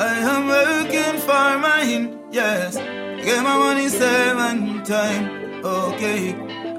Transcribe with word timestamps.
I 0.00 0.16
am 0.34 0.46
working 0.48 1.20
for 1.20 1.58
mine, 1.58 2.32
yes. 2.32 2.74
Get 2.74 3.42
my 3.42 3.58
money 3.58 3.88
seven 3.88 4.82
time, 4.82 5.62
okay. 5.62 6.32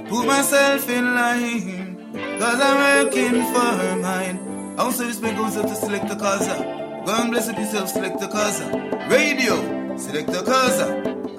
Put 0.09 0.25
myself 0.25 0.89
in 0.89 1.05
line, 1.13 2.13
cause 2.39 2.59
I'm 2.59 3.05
working 3.05 3.37
for 3.53 3.95
mine. 4.01 4.75
I 4.75 4.81
also 4.81 5.05
respect 5.05 5.37
goes 5.37 5.55
out 5.55 5.67
to 5.67 5.75
Selecta 5.75 6.15
K-Za. 6.17 7.03
Go 7.05 7.13
and 7.13 7.29
bless 7.29 7.47
up 7.47 7.59
yourself, 7.59 7.93
Selecta 7.93 8.27
K-Za. 8.27 8.65
Radio, 9.07 9.55
Selecta 9.97 10.43
K-Za. 10.43 10.87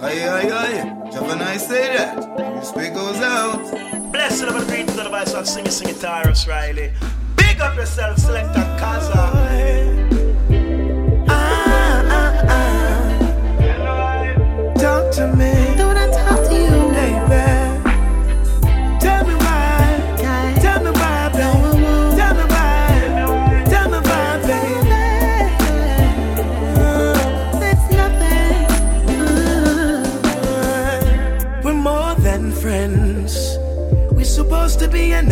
Aye, 0.03 0.29
aye, 0.29 0.51
aye. 0.53 1.11
Japan, 1.11 1.43
I 1.43 1.57
say 1.57 1.97
that. 1.97 2.17
Respect 2.59 2.95
goes 2.95 3.17
out. 3.17 4.13
Blessed 4.13 4.45
of 4.45 4.55
a 4.55 4.65
great 4.67 4.87
to 4.87 4.95
the 4.95 5.09
voice 5.09 5.35
of 5.35 5.49
sing 5.49 5.69
sing 5.69 5.93
Tarrus 5.95 6.47
Riley. 6.47 6.93
Big 7.35 7.61
up 7.61 7.75
yourself, 7.75 8.19
select 8.19 8.55
the 8.55 8.63
casa. 8.79 9.82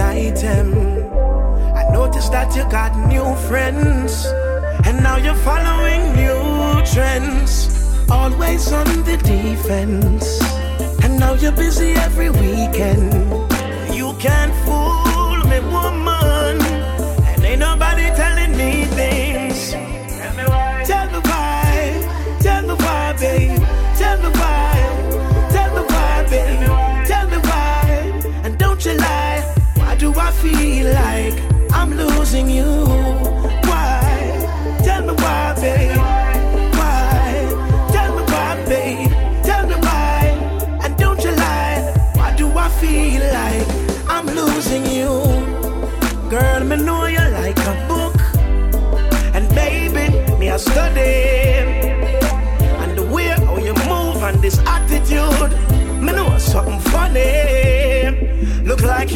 I 0.02 1.92
noticed 1.92 2.32
that 2.32 2.56
you 2.56 2.64
got 2.70 2.96
new 3.08 3.34
friends. 3.48 4.26
And 4.86 5.02
now 5.02 5.16
you're 5.16 5.34
following 5.34 6.14
new 6.16 6.82
trends. 6.92 7.68
Always 8.10 8.72
on 8.72 8.86
the 9.04 9.16
defense. 9.18 10.40
And 11.04 11.18
now 11.18 11.34
you're 11.34 11.52
busy 11.52 11.92
every 11.92 12.30
weekend. 12.30 13.12
You 13.94 14.14
can't 14.18 14.54
fool 14.64 15.36
me, 15.50 15.60
woman. 15.60 16.56
And 17.30 17.44
ain't 17.44 17.60
nobody 17.60 18.06
telling 18.16 18.56
me 18.56 18.84
things. 18.84 19.72
Tell 19.72 20.34
me 20.36 20.44
why. 20.44 20.82
Tell 20.86 21.06
me 21.12 21.18
why. 21.18 22.08
Tell 22.40 23.59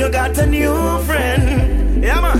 you 0.04 0.12
got 0.12 0.36
a 0.38 0.46
new 0.46 0.98
friend. 1.04 2.04
Yeah, 2.04 2.20
man. 2.20 2.38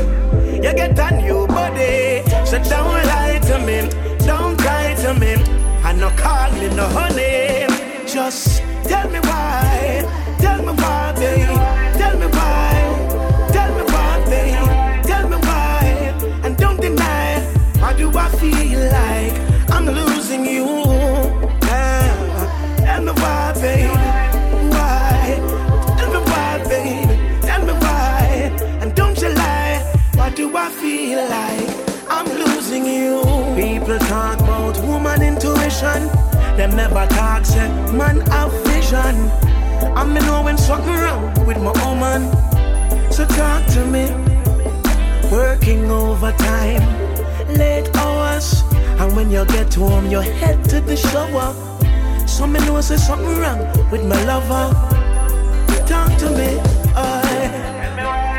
You 0.63 0.75
get 0.75 0.99
a 0.99 1.17
new 1.17 1.47
body. 1.47 2.23
So 2.45 2.59
don't 2.63 3.07
lie 3.13 3.41
to 3.49 3.59
me. 3.67 3.89
Don't 4.27 4.59
cry 4.59 4.95
to 5.03 5.15
me. 5.15 5.33
And 5.87 6.01
no 6.01 6.11
call 6.11 6.53
me 6.53 6.69
no 6.77 6.87
honey. 6.89 7.67
Just 8.07 8.63
tell 8.85 9.09
me 9.09 9.21
why. 9.21 10.05
Tell 10.39 10.59
me 10.59 10.73
why, 10.81 11.13
babe. 11.17 11.47
Tell 12.01 12.19
me 12.19 12.27
why. 12.27 13.49
Tell 13.55 13.71
me 13.77 13.83
why, 13.93 14.25
babe. 14.29 15.05
Tell 15.07 15.29
me 15.29 15.37
why. 15.37 16.41
And 16.45 16.57
don't 16.59 16.81
deny. 16.81 17.41
Why 17.81 17.95
do 17.97 18.11
I 18.15 18.29
feel 18.41 18.81
like 18.99 19.71
I'm 19.71 19.87
losing 19.87 20.45
you? 20.45 20.84
Never 36.75 37.07
talk, 37.07 37.45
say 37.45 37.69
man 37.93 38.21
have 38.33 38.53
vision. 38.67 39.31
I'm 39.97 40.13
know 40.15 40.43
when 40.43 40.59
something 40.59 40.93
wrong 40.93 41.47
with 41.47 41.59
my 41.59 41.73
woman. 41.85 42.31
So 43.13 43.25
talk 43.27 43.67
to 43.75 43.85
me. 43.87 44.11
Working 45.31 45.91
overtime, 45.91 46.83
late 47.57 47.89
hours. 47.97 48.63
And 49.01 49.15
when 49.17 49.31
you 49.31 49.45
get 49.47 49.73
home, 49.75 50.11
you 50.11 50.21
head 50.21 50.65
to 50.71 50.81
the 50.81 50.97
shower. 50.97 51.55
So 52.27 52.47
me 52.47 52.59
know 52.61 52.81
say 52.81 52.97
something 52.97 53.39
wrong 53.39 53.61
with 53.91 54.05
my 54.05 54.23
lover. 54.25 54.67
Talk 55.87 56.17
to 56.19 56.31
me, 56.31 56.59
I. 56.97 57.71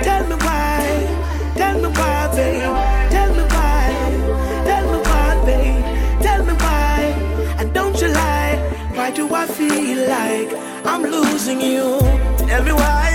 Tell 0.04 0.28
me 0.28 0.36
why, 0.36 1.54
tell 1.56 1.80
me 1.82 1.88
why, 1.88 2.28
babe. 2.36 2.95
Why 9.06 9.12
do 9.12 9.32
I 9.36 9.46
feel 9.46 10.10
like 10.10 10.52
I'm 10.84 11.04
losing 11.04 11.62
you? 11.62 12.00
Tell 12.50 12.64
me 12.64 12.72
why, 12.72 13.12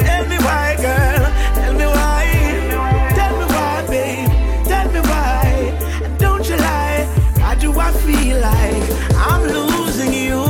tell 0.00 0.26
me 0.26 0.36
why, 0.38 0.74
girl. 0.80 1.24
Tell 1.54 1.74
me 1.74 1.84
why, 1.84 2.24
tell 3.14 3.38
me 3.38 3.44
why, 3.44 3.84
babe. 3.90 4.30
Tell 4.64 4.90
me 4.90 5.00
why, 5.00 5.74
and 6.04 6.18
don't 6.18 6.48
you 6.48 6.56
lie. 6.56 7.04
Why 7.36 7.54
do 7.56 7.78
I 7.78 7.92
feel 7.92 8.40
like 8.40 8.88
I'm 9.28 9.42
losing 9.52 10.14
you? 10.14 10.40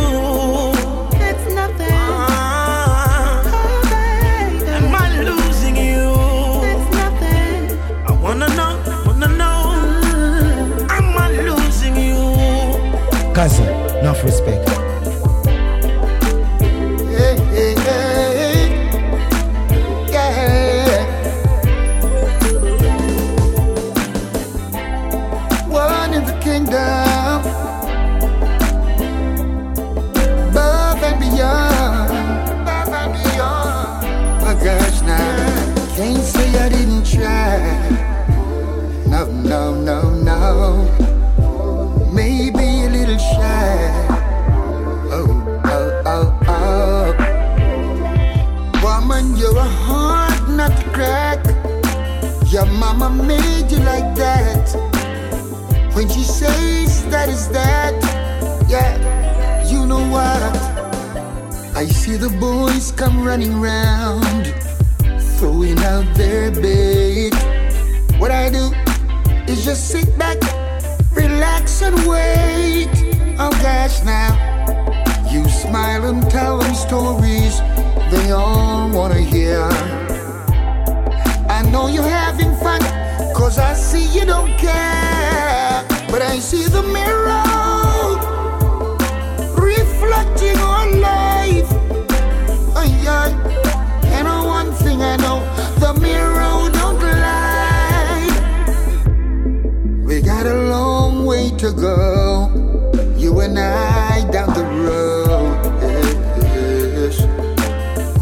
That's 1.19 1.45
nothing. 1.53 1.89
Ah, 1.91 3.43
Oh, 3.45 3.83
baby. 3.91 4.71
am 4.71 4.95
I 4.95 5.23
losing 5.25 5.77
you? 5.77 6.07
That's 6.63 6.89
nothing. 7.03 7.79
I 8.07 8.13
wanna 8.23 8.47
know, 8.55 8.75
wanna 9.07 9.27
know. 9.27 9.59
Am 10.89 11.19
I 11.19 11.31
losing 11.51 11.97
you? 11.97 12.23
Cousin, 13.35 13.67
enough 14.13 14.25
respect. 14.25 14.82
See 62.13 62.19
the 62.19 62.39
boys 62.39 62.93
come 62.93 63.25
running 63.25 63.59
round, 63.59 64.55
throwing 65.39 65.79
out 65.79 66.05
their 66.15 66.51
bait. 66.51 67.33
What 68.19 68.31
I 68.31 68.51
do 68.51 68.71
is 69.51 69.65
just 69.65 69.89
sit 69.89 70.19
back, 70.19 70.37
relax 71.17 71.81
and 71.81 71.97
wait. 72.07 72.91
Oh 73.39 73.51
gosh, 73.63 74.05
now 74.05 74.31
you 75.33 75.49
smile 75.49 76.05
and 76.05 76.31
tell 76.31 76.59
them 76.59 76.75
stories 76.75 77.61
they 78.11 78.31
all 78.31 78.91
wanna 78.91 79.23
hear. 79.23 79.63
I 81.49 81.67
know 81.73 81.87
you're 81.87 82.15
having 82.25 82.55
fun, 82.57 82.83
cause 83.35 83.59
I 83.59 83.73
see 83.73 84.07
you 84.19 84.27
don't 84.27 84.53
care. 84.59 85.83
But 86.11 86.21
I 86.21 86.41
see 86.41 86.65
the 86.65 86.83
mirror 86.83 87.43
reflecting 89.57 90.59
on 90.59 91.01
life. 91.01 91.32
And 93.31 94.27
on 94.29 94.47
one 94.47 94.73
thing 94.73 95.03
I 95.03 95.17
know, 95.17 95.41
the 95.79 95.93
mirror 96.01 96.71
don't 96.71 97.01
lie. 97.01 98.29
We 100.05 100.21
got 100.21 100.47
a 100.47 100.55
long 100.55 101.25
way 101.25 101.51
to 101.59 101.73
go, 101.73 102.51
you 103.17 103.41
and 103.41 103.59
I 103.59 104.25
down 104.31 104.53
the 104.55 104.65
road. 104.65 105.59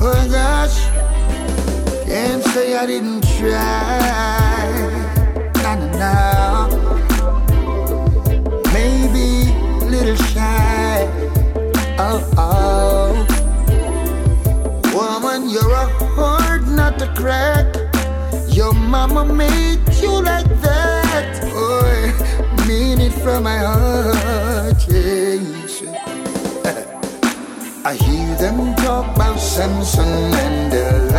Oh 0.03 0.15
my 0.15 0.29
gosh, 0.29 0.77
can't 2.07 2.43
say 2.53 2.77
I 2.77 2.87
didn't 2.87 3.23
try. 3.39 4.71
Nah, 5.63 5.77
nah, 5.77 5.99
nah. 6.01 6.69
Maybe 8.73 9.51
a 9.83 9.85
little 9.85 10.17
shy. 10.17 11.09
Oh, 11.99 12.21
oh. 12.37 12.60
the 17.01 17.07
crack. 17.17 17.67
Your 18.49 18.75
mama 18.75 19.25
made 19.25 19.81
you 20.03 20.21
like 20.23 20.51
that. 20.61 21.41
Oh, 21.45 22.65
mean 22.69 23.01
it 23.01 23.15
from 23.23 23.45
my 23.45 23.57
heart. 23.57 24.87
Yeah. 24.87 25.41
I 27.91 27.95
hear 27.95 28.35
them 28.37 28.75
talk 28.77 29.17
about 29.17 29.41
Samson 29.41 30.35
and 30.45 31.10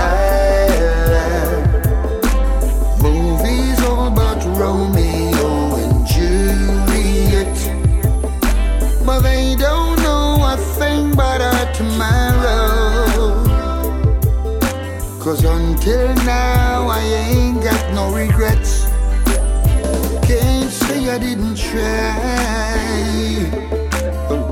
say, 21.72 23.50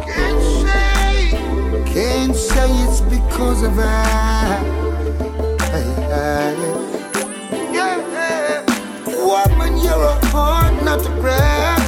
can't 0.06 0.42
say, 0.62 1.14
can't 1.94 2.36
say 2.36 2.70
it's 2.86 3.02
because 3.02 3.64
of 3.64 3.78
I. 3.78 3.84
Yeah. 7.74 7.96
Woman, 9.06 9.78
you're 9.84 10.04
a 10.04 10.26
heart 10.28 10.84
not 10.84 11.06
a 11.06 11.10
breath. 11.22 11.88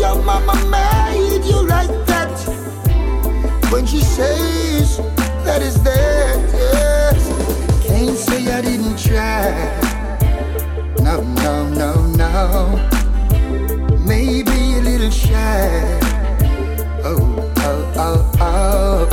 Your 0.00 0.16
mama 0.22 0.54
made 0.70 1.44
you 1.44 1.60
like 1.66 1.92
that. 2.06 2.34
When 3.70 3.86
she 3.86 4.00
says 4.00 4.98
that 5.44 5.60
is 5.62 5.82
there. 5.82 6.19
yeah. 15.30 15.98
Oh, 17.04 17.52
oh, 17.58 17.92
oh, 17.96 18.30
oh. 18.40 19.08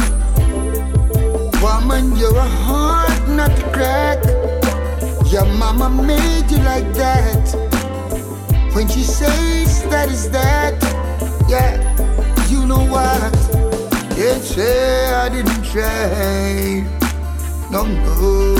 Woman, 1.61 2.15
you're 2.15 2.35
a 2.35 2.41
heart 2.41 3.27
not 3.29 3.55
to 3.55 3.63
crack. 3.71 4.23
Your 5.31 5.45
mama 5.45 5.89
made 5.89 6.49
you 6.49 6.57
like 6.59 6.93
that. 6.93 7.45
When 8.73 8.87
she 8.87 9.03
says 9.03 9.83
that 9.89 10.09
is 10.09 10.29
that, 10.31 10.75
yeah, 11.49 11.77
you 12.47 12.65
know 12.65 12.83
what? 12.85 13.33
Can't 14.15 14.43
say 14.43 15.13
I 15.13 15.29
didn't 15.29 15.63
try. 15.63 16.83
No, 17.71 17.85
no. 17.85 18.55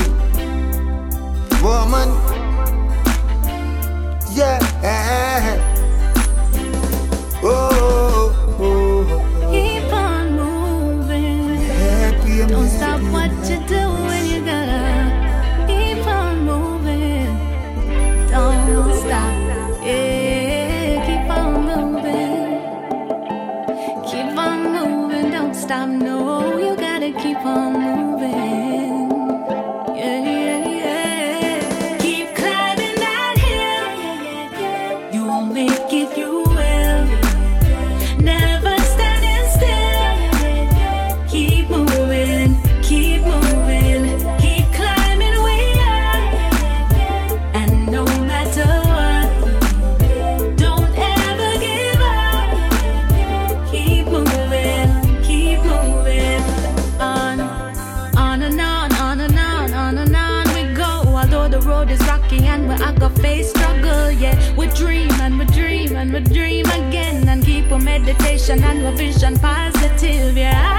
Woman, 1.63 2.09
yeah. 4.35 5.66
and 68.49 68.85
a 68.85 68.91
vision 68.93 69.37
positive, 69.39 70.37
yeah. 70.37 70.76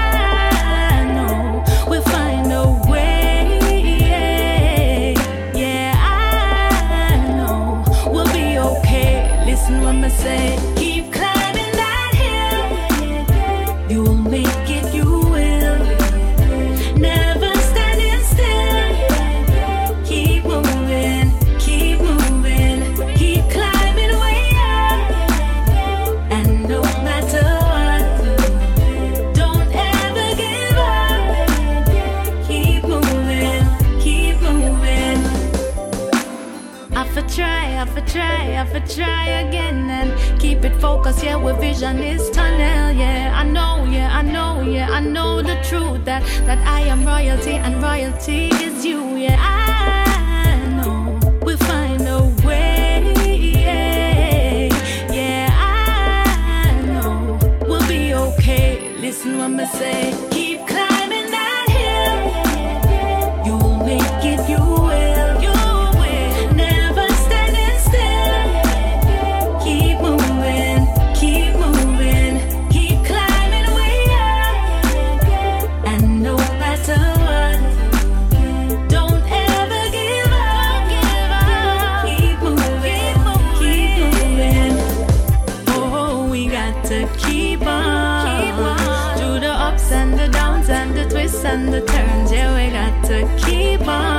and 91.49 91.87
turns, 91.87 92.31
yeah, 92.31 92.53
we 92.55 92.71
got 92.71 93.03
to 93.05 93.27
keep 93.43 93.87
on. 93.87 94.18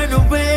run 0.00 0.12
away 0.12 0.49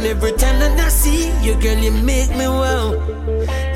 And 0.00 0.08
every 0.08 0.32
time 0.32 0.58
that 0.60 0.80
I 0.80 0.88
see 0.88 1.28
you, 1.44 1.60
girl, 1.60 1.76
you 1.76 1.90
make 1.92 2.30
me 2.30 2.48
wow. 2.48 2.94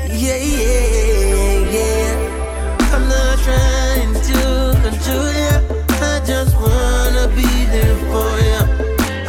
Yeah, 0.09 0.41
yeah, 0.41 1.69
yeah. 1.75 2.87
I'm 2.93 3.07
not 3.07 3.37
trying 3.45 4.13
to 4.29 4.39
control 4.81 5.31
you. 5.43 5.55
I 6.01 6.19
just 6.25 6.55
wanna 6.55 7.27
be 7.35 7.45
there 7.69 7.95
for 8.09 8.31
you. 8.49 8.63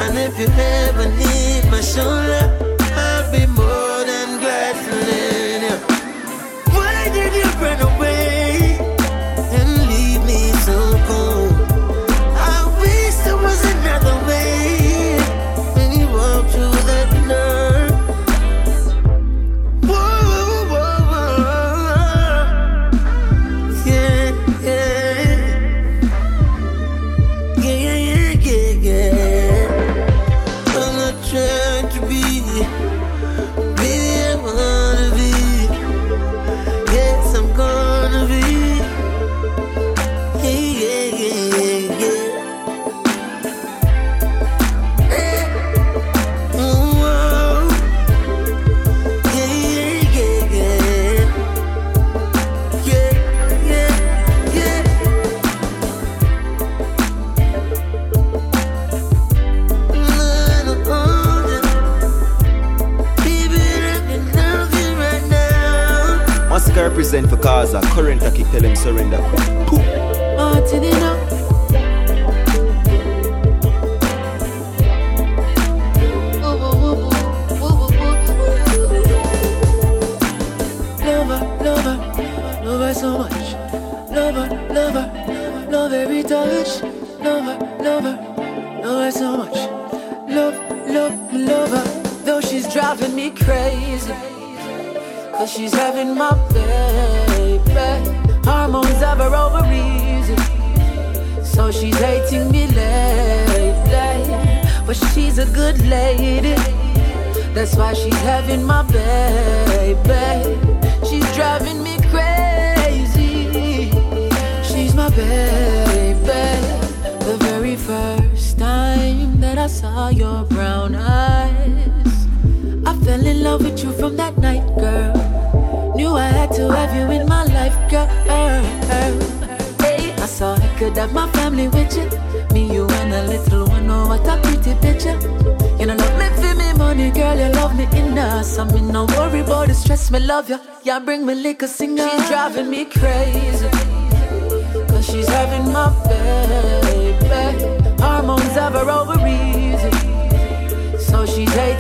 And 0.00 0.16
if 0.16 0.38
you 0.38 0.48
ever 0.48 1.06
need 1.18 1.70
my 1.70 1.82
shoulder. 1.82 2.35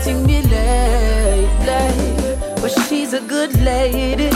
texting 0.06 0.26
me 0.26 0.42
late, 0.42 1.48
late. 1.66 2.56
But 2.60 2.70
she's 2.88 3.12
a 3.12 3.20
good 3.20 3.58
lady. 3.60 4.30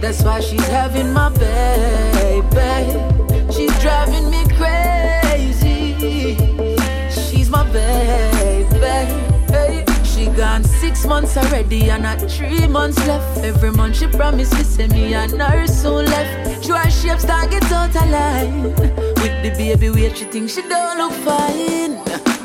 That's 0.00 0.22
why 0.22 0.40
she's 0.40 0.66
having 0.68 1.12
my 1.12 1.30
baby. 1.30 2.42
She's 3.52 3.76
driving 3.80 4.30
me 4.30 4.44
crazy. 4.56 6.36
She's 7.10 7.50
my 7.50 7.64
baby. 7.72 8.68
She 10.04 10.26
gone 10.26 10.64
six 10.64 11.04
months 11.06 11.36
already 11.36 11.90
and 11.90 12.02
not 12.02 12.20
three 12.30 12.66
months 12.66 12.98
left. 13.06 13.38
Every 13.38 13.70
month 13.70 13.96
she 13.96 14.06
promised 14.06 14.52
to 14.52 14.64
send 14.64 14.92
me 14.92 15.14
and 15.14 15.40
her 15.40 15.66
soon 15.66 16.06
left. 16.06 16.64
Dry 16.64 16.88
shapes 16.88 17.24
target 17.24 17.64
out 17.72 17.94
alive. 17.94 18.78
With 18.78 19.42
the 19.42 19.52
baby 19.56 19.90
weight, 19.90 20.16
she 20.16 20.24
thinks 20.24 20.54
she 20.54 20.62
don't 20.62 20.98
look 20.98 21.12
fine 21.24 21.77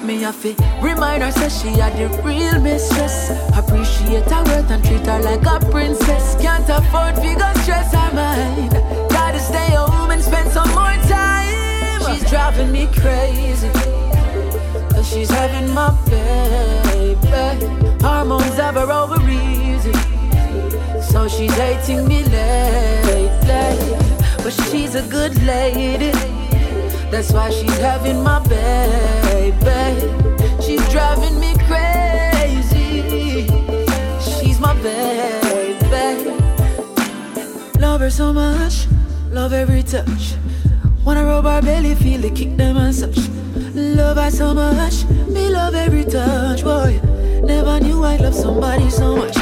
me 0.03 0.23
a 0.23 0.33
fi 0.33 0.55
remind 0.81 1.23
her 1.23 1.49
she 1.49 1.69
had 1.69 1.93
the 1.97 2.07
real 2.23 2.59
mistress. 2.59 3.31
Appreciate 3.55 4.29
her 4.29 4.43
worth 4.43 4.69
and 4.69 4.83
treat 4.83 5.05
her 5.05 5.19
like 5.21 5.45
a 5.45 5.59
princess. 5.71 6.35
Can't 6.41 6.67
afford 6.69 7.15
fi 7.15 7.33
go 7.35 7.49
stress 7.61 7.93
her 7.93 8.11
mind. 8.13 8.71
Gotta 9.09 9.39
stay 9.39 9.71
home 9.75 10.11
and 10.11 10.21
spend 10.21 10.51
some 10.51 10.69
more 10.69 10.97
time. 11.07 12.01
She's 12.05 12.29
driving 12.29 12.71
me 12.71 12.87
crazy. 12.87 13.69
Cause 14.91 15.07
she's 15.07 15.29
having 15.29 15.73
my 15.73 15.91
baby. 16.09 17.17
Hormones 18.01 18.57
have 18.57 18.75
her 18.75 18.91
ovaries. 18.91 19.83
So 21.11 21.27
she's 21.27 21.53
hating 21.53 22.07
me 22.07 22.23
lately. 22.23 23.97
But 24.43 24.53
she's 24.69 24.95
a 24.95 25.03
good 25.03 25.41
lady. 25.43 26.42
That's 27.13 27.31
why 27.31 27.51
she's 27.51 27.77
having 27.77 28.23
my 28.23 28.39
baby. 28.47 29.61
She's 30.63 30.83
driving 30.89 31.39
me 31.39 31.53
crazy. 31.67 33.45
She's 34.19 34.59
my 34.59 34.73
baby. 34.81 36.31
Love 37.79 38.01
her 38.01 38.09
so 38.09 38.33
much, 38.33 38.87
love 39.29 39.53
every 39.53 39.83
touch. 39.83 40.33
Wanna 41.05 41.23
rub 41.23 41.45
her 41.45 41.61
belly, 41.61 41.93
feel 41.93 42.19
the 42.19 42.31
kick 42.31 42.57
them 42.57 42.77
and 42.77 42.95
such. 42.95 43.19
Love 43.75 44.17
her 44.17 44.31
so 44.31 44.55
much, 44.55 45.05
me 45.27 45.49
love 45.49 45.75
every 45.75 46.05
touch, 46.05 46.63
boy. 46.63 46.99
Never 47.43 47.79
knew 47.79 48.03
I'd 48.03 48.21
love 48.21 48.33
somebody 48.33 48.89
so 48.89 49.17
much. 49.17 49.37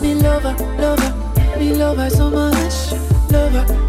Me 0.00 0.14
love 0.14 0.44
her, 0.44 0.56
love 0.78 0.98
her, 0.98 1.58
me 1.58 1.74
love 1.74 1.98
her 1.98 2.08
so 2.08 2.30
much. 2.30 2.92
Love 3.30 3.52
her, 3.52 3.79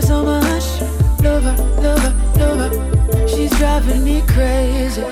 her, 0.00 0.06
so 0.06 0.24
much. 0.24 0.80
Love 1.22 1.42
her, 1.42 1.56
love 1.82 1.98
her, 2.00 2.14
love 2.38 2.58
her. 2.58 3.28
She's 3.28 3.50
driving 3.58 4.04
me 4.04 4.22
crazy. 4.26 5.04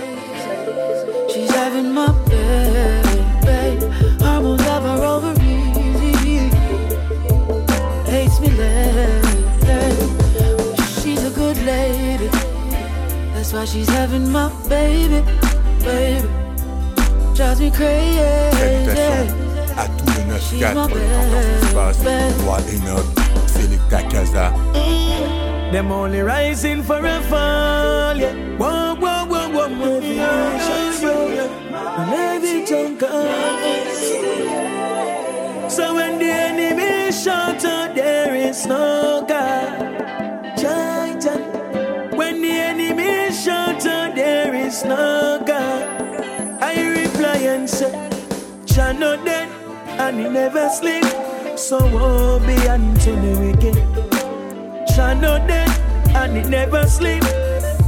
She's 1.32 1.50
having 1.50 1.92
my 1.92 2.12
baby. 2.28 3.86
Hormones 4.20 4.62
have 4.62 4.82
her 4.82 5.04
over 5.04 5.32
easy. 5.42 6.50
Hates 8.10 8.40
me 8.40 8.50
lately. 8.50 9.44
She's 11.00 11.24
a 11.24 11.30
good 11.30 11.58
lady. 11.64 12.28
That's 13.34 13.52
why 13.52 13.64
she's 13.64 13.88
having 13.88 14.30
my 14.30 14.50
baby, 14.68 15.22
baby. 15.80 16.28
Drives 17.34 17.60
me 17.60 17.70
crazy. 17.70 18.18
à 19.78 19.86
tous 19.86 20.06
les 20.16 20.24
9-4 20.60 20.88
pour 20.88 20.96
le 20.96 21.02
temps 21.02 21.28
qui 21.60 21.68
se 21.68 21.74
passe. 21.74 21.98
Roi 22.44 22.58
Enoch, 22.72 23.17
Selecta 23.88 24.10
K-Za. 24.10 24.52
Them 25.72 25.92
only 25.92 26.20
rising 26.20 26.82
for 26.82 27.04
a 27.04 27.20
fall, 27.22 28.16
yeah. 28.16 28.34
Whoa, 28.56 28.94
whoa, 28.94 29.24
whoa, 29.26 29.48
whoa, 29.48 29.68
whoa. 29.68 30.00
So 35.68 35.94
when 35.94 36.18
the 36.18 36.30
enemy 36.30 37.12
shout 37.12 37.64
out, 37.64 37.94
there 37.94 38.34
is 38.34 38.66
no 38.66 39.24
God. 39.28 40.58
Giant. 40.58 41.24
When 42.16 42.42
the 42.42 42.50
enemy 42.50 43.32
shout 43.32 43.86
out, 43.86 44.14
there 44.14 44.54
is 44.54 44.84
no 44.84 45.42
God. 45.46 46.62
I 46.62 47.02
reply 47.02 47.36
and 47.36 47.68
say, 47.68 47.92
Jah 48.64 48.92
not 48.92 49.24
dead 49.24 49.48
and 49.98 50.18
he 50.18 50.28
never 50.28 50.68
sleep. 50.70 51.27
So 51.68 51.76
woe 51.92 52.38
be 52.46 52.56
unto 52.66 53.12
the 53.12 53.32
wicked. 53.44 53.76
Jah 54.96 55.12
not 55.12 55.46
dead 55.46 55.68
and 56.16 56.34
he 56.38 56.42
never 56.48 56.86
sleep. 56.86 57.22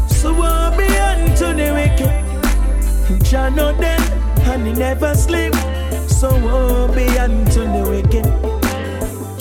So 0.06 0.34
woe 0.34 0.70
be 0.76 0.84
unto 0.98 1.54
the 1.56 1.72
wicked. 1.72 3.24
Jah 3.24 3.48
not 3.48 3.80
dead 3.80 4.02
and 4.48 4.66
he 4.66 4.74
never 4.74 5.14
sleep. 5.14 5.54
So 6.10 6.28
woe 6.28 6.88
be 6.94 7.06
unto 7.16 7.60
the 7.60 7.82
wicked. 7.88 8.26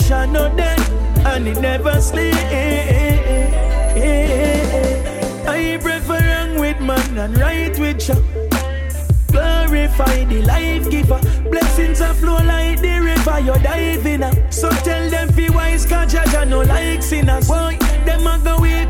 Jah 0.08 0.24
not 0.24 0.56
dead 0.56 0.80
and 1.26 1.46
he 1.46 1.52
never 1.60 2.00
sleep. 2.00 2.34
I 5.54 5.78
prefer 5.82 6.18
wrong 6.18 6.58
with 6.58 6.80
man 6.80 7.18
and 7.18 7.36
right 7.38 7.78
with 7.78 7.98
Jah. 7.98 8.29
Glorify 10.00 10.24
the 10.24 10.42
life 10.42 10.90
giver. 10.90 11.20
Blessings 11.50 12.00
are 12.00 12.14
flow 12.14 12.36
like 12.36 12.80
the 12.80 13.00
river 13.00 13.40
you're 13.40 13.58
diving 13.58 14.22
up. 14.22 14.34
So 14.52 14.70
tell 14.70 15.10
them 15.10 15.30
fi 15.32 15.50
wise 15.50 15.84
cause 15.84 16.14
Jaja 16.14 16.48
no 16.48 16.60
like 16.60 17.02
sinners. 17.02 17.46
Boy, 17.46 17.76
them 18.06 18.26
a 18.26 18.40
go 18.42 18.60
with 18.60 18.88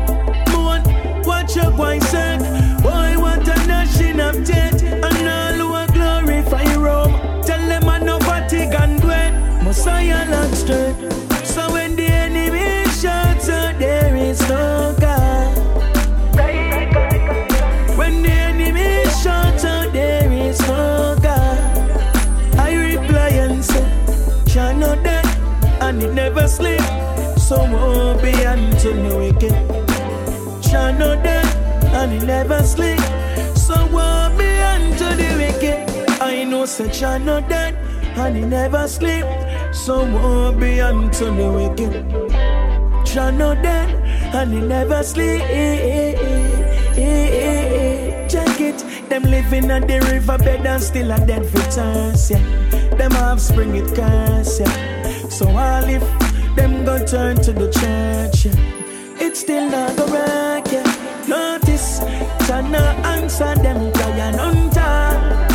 moon. 0.53 1.23
Watch 1.23 1.55
your 1.55 1.71
boy 1.71 1.99
set. 1.99 2.60
Not 31.01 31.23
dead, 31.23 31.45
and 31.99 32.11
he 32.13 32.19
never 32.19 32.61
sleep. 32.61 32.99
So 33.55 33.75
won't 33.87 34.37
be 34.37 34.49
unto 34.73 35.07
the 35.21 35.29
wicked. 35.41 35.77
I 36.21 36.43
know 36.43 36.65
such 36.65 37.01
a 37.01 37.17
not 37.17 37.49
dead, 37.49 37.73
and 38.17 38.37
he 38.37 38.43
never 38.43 38.87
sleep. 38.87 39.25
So 39.73 40.03
won't 40.03 40.59
be 40.59 40.79
unto 40.79 41.25
the 41.39 41.47
wicked. 41.57 41.93
Jah 43.05 43.31
not 43.31 43.63
dead, 43.63 43.89
and 44.35 44.53
he 44.53 44.59
never 44.59 45.01
sleep. 45.01 45.41
Check 48.29 48.61
it, 48.61 49.09
them 49.09 49.23
living 49.23 49.71
at 49.71 49.87
the 49.87 49.99
riverbed 50.11 50.65
and 50.65 50.83
still 50.83 51.11
a 51.11 51.25
dead 51.25 51.45
for 51.47 51.63
chance, 51.71 52.29
yeah. 52.29 52.43
Them 52.95 53.13
offspring 53.13 53.75
it 53.75 53.89
curse, 53.95 54.59
yeah. 54.59 55.27
So 55.29 55.49
all 55.49 55.83
if 55.97 56.03
them 56.55 56.85
go 56.85 57.03
turn 57.03 57.37
to 57.37 57.51
the 57.51 57.71
church, 57.71 58.45
yeah. 58.45 59.25
It's 59.25 59.39
still 59.39 59.69
not 59.69 59.97
yeah. 59.97 60.01
Notice, 60.09 60.40
China 62.51 62.83
answer 63.05 63.55
them 63.63 63.93
on 64.35 64.69
time. 64.71 65.47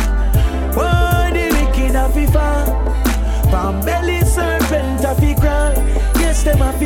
Oh, 0.75 1.29
the 1.31 1.45
wicked 1.53 1.93
have 1.93 2.11
to 2.15 2.25
fall. 2.31 3.85
Belly 3.85 4.21
serpent 4.21 5.01
have 5.01 5.19
to 5.19 5.35
crawl. 5.35 5.73
Yes, 6.19 6.41
them 6.41 6.57
have. 6.57 6.79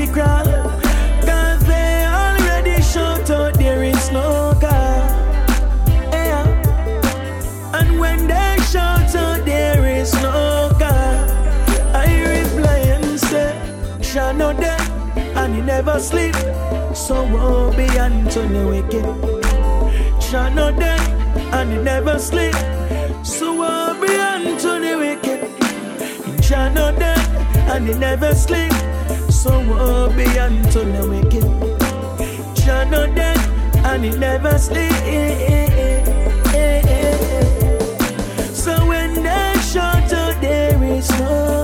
Cause 1.25 1.63
they 1.65 2.05
already 2.05 2.81
shout 2.81 3.29
out 3.29 3.53
there 3.53 3.83
is 3.83 4.11
no 4.11 4.53
God. 4.59 5.09
Yeah. 6.11 7.71
And 7.73 7.97
when 7.97 8.27
they 8.27 8.57
shout 8.69 9.15
out 9.15 9.45
there 9.45 9.87
is 9.87 10.11
no 10.15 10.75
God, 10.77 11.29
I 11.95 12.07
reply 12.19 12.79
and 12.79 13.17
say, 13.17 13.55
no 14.33 14.51
and 15.39 15.55
he 15.55 15.61
never 15.61 16.01
sleep. 16.01 16.35
So 16.93 17.23
won't 17.31 17.77
be 17.77 17.87
unto 17.97 18.41
the 18.49 18.67
wicked. 18.67 19.40
Jah 20.31 20.47
no 20.47 20.71
dead 20.71 21.01
and 21.53 21.73
he 21.73 21.77
never 21.79 22.17
sleep. 22.17 22.55
So 23.21 23.53
won't 23.53 23.99
be 23.99 24.15
unto 24.15 24.79
the 24.79 24.95
wicked. 24.97 26.41
Jah 26.41 26.69
no 26.69 26.89
dead 26.97 27.19
and 27.69 27.85
he 27.85 27.93
never 27.95 28.33
sleep. 28.33 28.71
So 29.29 29.51
won't 29.67 30.15
be 30.15 30.23
unto 30.39 30.85
the 30.85 31.03
wicked. 31.11 31.43
Jah 32.63 32.85
no 32.85 33.13
dead 33.13 33.37
and 33.85 34.05
he 34.05 34.11
never 34.11 34.57
sleep. 34.57 34.93
So 38.55 38.85
when 38.87 39.15
they 39.15 39.53
shout 39.69 40.13
out, 40.13 40.39
there 40.39 40.81
is 40.81 41.09
no 41.19 41.60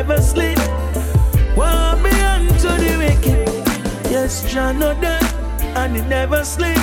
never 0.00 0.22
sleep. 0.22 0.58
Won't 1.58 2.02
be 2.02 2.10
unto 2.34 2.68
the 2.82 2.92
wicked. 3.02 3.48
Yes, 4.10 4.50
Jah 4.50 4.72
no 4.72 4.94
dead 4.98 5.22
and 5.76 5.94
he 5.94 6.00
never 6.02 6.42
sleep. 6.42 6.80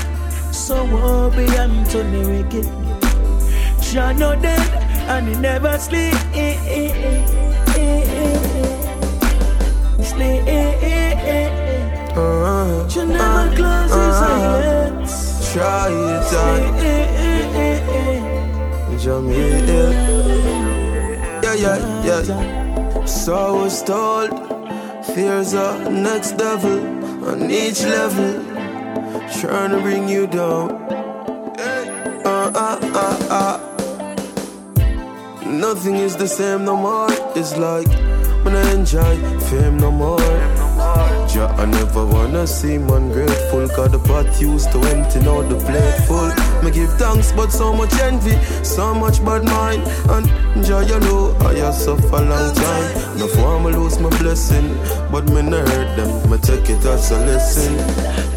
So 0.52 0.86
won't 0.86 1.36
be 1.36 1.46
unto 1.58 2.04
the 2.14 2.22
wicked. 2.34 2.68
Jah 3.82 4.14
no 4.14 4.36
dead 4.36 4.70
and 5.10 5.28
he 5.30 5.36
never 5.36 5.80
sleep. 5.80 6.14
Sleep. 10.12 10.44
Uh, 12.16 12.88
Jah 12.88 13.06
never 13.06 13.56
close 13.56 13.94
his 13.98 14.20
eyelids. 14.30 15.14
Try 15.54 15.90
it 15.90 16.34
on 16.46 16.62
Jamaica. 19.00 19.82
Yeah, 21.44 21.56
yeah, 21.56 22.24
yeah. 22.24 22.67
So 23.08 23.34
I 23.36 23.52
was 23.64 23.82
told 23.84 24.30
fears 25.06 25.54
a 25.54 25.90
next 25.90 26.38
level 26.38 26.80
on 27.26 27.50
each 27.50 27.82
level, 27.84 28.44
trying 29.40 29.72
to 29.72 29.80
bring 29.82 30.10
you 30.10 30.28
down. 30.28 30.72
Uh, 32.26 32.52
uh, 32.54 32.80
uh, 33.04 33.18
uh. 33.40 33.58
Nothing 35.46 35.96
is 35.96 36.18
the 36.18 36.28
same 36.28 36.66
no 36.66 36.76
more. 36.76 37.08
It's 37.36 37.56
like 37.58 37.88
when 38.44 38.56
I 38.56 38.72
enjoy 38.74 39.16
fame 39.48 39.78
no 39.78 39.92
more. 39.92 40.58
I 41.40 41.66
never 41.66 42.04
wanna 42.04 42.48
seem 42.48 42.90
ungrateful 42.90 43.68
Cause 43.70 43.92
the 43.92 44.00
pot 44.00 44.42
used 44.42 44.72
to 44.72 44.80
empty, 44.80 45.20
now 45.20 45.44
the 45.44 45.56
plate 45.66 46.08
full 46.08 46.47
Me 46.68 46.74
give 46.74 46.94
thanks 46.96 47.32
but 47.32 47.50
so 47.50 47.74
much 47.74 47.94
envy 47.94 48.36
So 48.62 48.94
much 48.94 49.24
bad 49.24 49.46
mind. 49.46 49.84
And 50.10 50.28
Ja, 50.68 50.82
you 50.82 51.00
know 51.00 51.34
I 51.40 51.54
have 51.64 51.74
suffer 51.74 52.18
a 52.18 52.22
long 52.22 52.54
time. 52.56 53.18
No 53.18 53.28
form 53.28 53.68
I 53.68 53.70
lose 53.70 54.00
my 54.00 54.10
blessing 54.20 54.76
But 55.10 55.30
me 55.30 55.44
not 55.44 55.66
hurt 55.70 55.96
them, 55.96 56.30
me 56.30 56.38
take 56.40 56.70
it 56.70 56.84
as 56.84 57.12
a 57.12 57.20
lesson. 57.26 57.74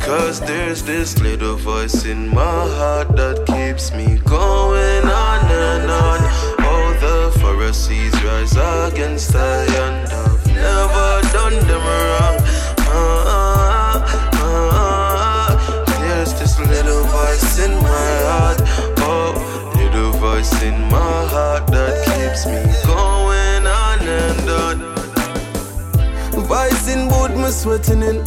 Cause 0.00 0.38
there's 0.40 0.84
this 0.84 1.18
little 1.18 1.56
voice 1.56 2.04
in 2.04 2.28
my 2.28 2.60
heart 2.78 3.16
That 3.16 3.46
keeps 3.46 3.92
me 3.92 4.20
going 4.24 5.04
on 5.06 5.40
and 5.50 5.90
on. 5.90 6.20
All 6.70 6.92
the 7.02 7.36
Pharisees 7.40 8.14
rise 8.22 8.52
against 8.92 9.32
the 9.32 9.66
end. 9.86 10.08
I've 10.08 10.46
never 10.46 11.20
done 11.32 11.66
them 11.66 11.82
wrong 11.82 12.59
voice 17.40 17.58
in 17.58 17.74
my 17.76 18.12
heart. 18.28 18.60
Oh, 18.98 19.72
little 19.76 20.12
voice 20.12 20.62
in 20.62 20.78
my 20.90 21.26
heart 21.32 21.66
that 21.68 21.94
keeps 22.06 22.46
me 22.46 22.62
going 22.84 23.66
on 23.66 23.98
and 24.00 24.50
on. 24.64 24.76
Voice 26.46 26.88
in 26.88 27.08
boot 27.08 27.36
me 27.36 27.50
sweating 27.50 28.02
in. 28.02 28.22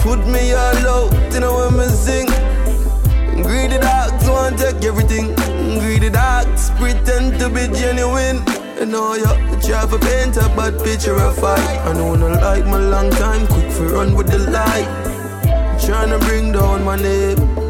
Put 0.00 0.26
me 0.26 0.52
all 0.52 0.86
out, 0.94 1.32
you 1.32 1.40
know 1.40 1.54
when 1.58 1.76
me 1.76 1.86
sing. 1.88 2.28
Greedy 3.42 3.78
dogs 3.78 4.28
want 4.28 4.58
to 4.58 4.72
take 4.72 4.84
everything. 4.84 5.34
Greedy 5.80 6.10
dogs 6.10 6.70
pretend 6.70 7.38
to 7.38 7.48
be 7.48 7.66
genuine. 7.78 8.42
You 8.78 8.86
know 8.86 9.14
you 9.14 9.26
try 9.60 9.86
to 9.86 9.98
paint 9.98 10.36
a 10.36 10.48
bad 10.56 10.82
picture 10.82 11.16
of 11.16 11.36
fight. 11.38 11.78
I 11.86 11.92
know 11.92 12.14
not 12.14 12.42
like 12.42 12.64
my 12.64 12.78
long 12.78 13.10
time, 13.10 13.46
quick 13.46 13.70
for 13.70 13.88
run 13.88 14.16
with 14.16 14.28
the 14.28 14.38
light. 14.50 14.90
Trying 15.84 16.10
to 16.10 16.18
bring 16.26 16.52
down 16.52 16.84
my 16.84 16.96
name. 16.96 17.61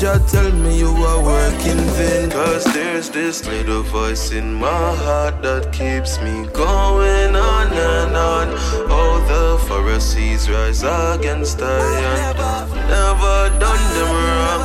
You 0.00 0.18
tell 0.26 0.50
me 0.52 0.78
you 0.78 0.88
are 0.88 1.22
working 1.22 1.78
vain. 1.96 2.30
Cause 2.30 2.64
there's 2.72 3.08
this 3.10 3.46
little 3.46 3.82
voice 3.82 4.32
in 4.32 4.52
my 4.54 4.94
heart 4.96 5.42
that 5.42 5.72
keeps 5.72 6.20
me 6.20 6.46
going 6.52 7.36
on 7.36 7.72
and 7.72 8.16
on. 8.16 8.48
All 8.90 9.20
the 9.20 9.64
Pharisees 9.68 10.50
rise 10.50 10.82
against 10.82 11.60
and 11.60 12.38
I've 12.38 12.74
never 12.74 13.58
done 13.60 13.84
them 13.94 14.10
wrong. 14.26 14.62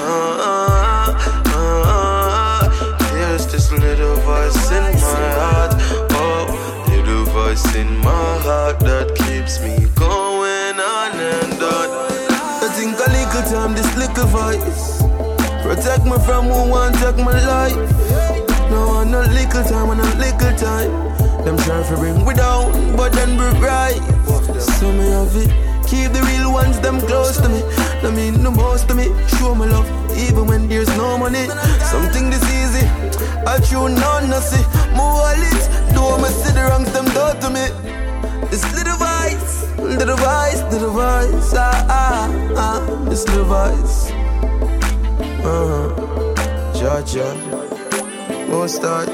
Uh, 0.00 0.46
uh, 0.46 1.48
uh, 1.54 3.12
there's 3.12 3.46
this 3.46 3.70
little 3.70 4.16
voice 4.16 4.70
in 4.70 4.84
my 4.84 5.28
heart. 5.38 5.74
Oh, 6.12 6.84
little 6.88 7.24
voice 7.26 7.74
in 7.74 7.94
my 7.98 8.38
heart 8.46 8.80
that 8.80 9.14
keeps 9.14 9.60
me 9.60 9.76
going 9.96 10.80
on 10.80 11.12
and 11.20 11.62
on. 11.62 12.27
I 13.38 13.40
little 13.40 13.60
time, 13.60 13.74
this 13.76 13.96
little 13.96 14.26
voice. 14.26 15.02
Protect 15.62 16.04
me 16.04 16.18
from 16.26 16.46
who 16.46 16.70
want 16.70 16.96
take 16.96 17.18
my 17.18 17.38
life. 17.46 17.76
No, 18.68 18.98
I 18.98 19.04
no 19.04 19.20
little 19.30 19.62
time, 19.62 19.90
and 19.90 20.00
a 20.00 20.10
little 20.18 20.58
time. 20.58 20.90
Them 21.44 21.56
try 21.58 21.80
to 21.86 21.96
bring 21.98 22.26
me 22.26 22.34
down, 22.34 22.96
but 22.96 23.12
then 23.12 23.38
we 23.38 23.46
right. 23.62 23.94
So 24.58 24.90
me 24.90 25.06
have 25.14 25.36
it. 25.36 25.50
Keep 25.86 26.14
the 26.14 26.22
real 26.26 26.52
ones, 26.52 26.80
them 26.80 26.98
close 26.98 27.36
to 27.38 27.48
me. 27.48 27.62
I 28.02 28.10
mean, 28.10 28.42
the 28.42 28.50
most 28.50 28.88
to 28.88 28.94
me. 28.96 29.06
Show 29.38 29.54
my 29.54 29.66
love, 29.66 29.86
even 30.18 30.48
when 30.48 30.68
there's 30.68 30.90
no 30.96 31.16
money. 31.16 31.46
Something 31.94 32.30
this 32.30 32.42
easy. 32.58 32.86
I 33.46 33.60
true 33.62 33.88
none, 33.88 34.32
I 34.32 34.40
see. 34.40 34.64
More 34.98 35.14
wallet, 35.22 35.62
do 35.94 36.02
me 36.18 36.28
see 36.42 36.52
the 36.58 36.66
wrongs, 36.68 36.90
them 36.90 37.06
do 37.14 37.24
to 37.42 37.48
me. 37.54 37.70
This 38.50 38.64
little 38.74 38.96
voice, 38.96 39.17
little 39.88 40.16
voice, 40.16 40.62
little 40.72 40.90
voice, 40.90 41.54
ah, 41.54 41.86
ah, 41.88 42.28
ah. 42.56 43.04
This 43.08 43.26
little 43.28 43.44
voice. 43.44 44.10
Uh-huh. 45.44 45.88
Georgia, 46.78 47.28
most 48.48 48.76
start. 48.76 49.08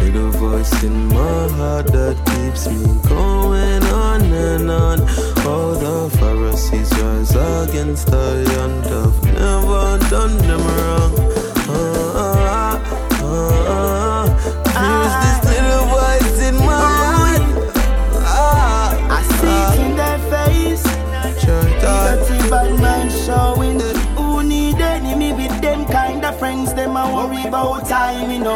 Little 0.00 0.30
voice 0.30 0.82
in 0.82 1.08
my 1.08 1.48
heart 1.58 1.86
that 1.88 2.16
keeps 2.30 2.66
me 2.68 2.82
going 3.08 3.84
on 3.84 4.22
and 4.22 4.70
on. 4.70 5.00
All 5.46 5.74
the 5.74 6.10
Pharisees 6.18 6.90
rise 6.98 7.34
against 7.36 8.06
the 8.10 8.26
young. 8.54 8.80
I've 9.02 9.22
never 9.24 9.98
done 10.08 10.36
them 10.38 10.62
wrong. 10.78 11.39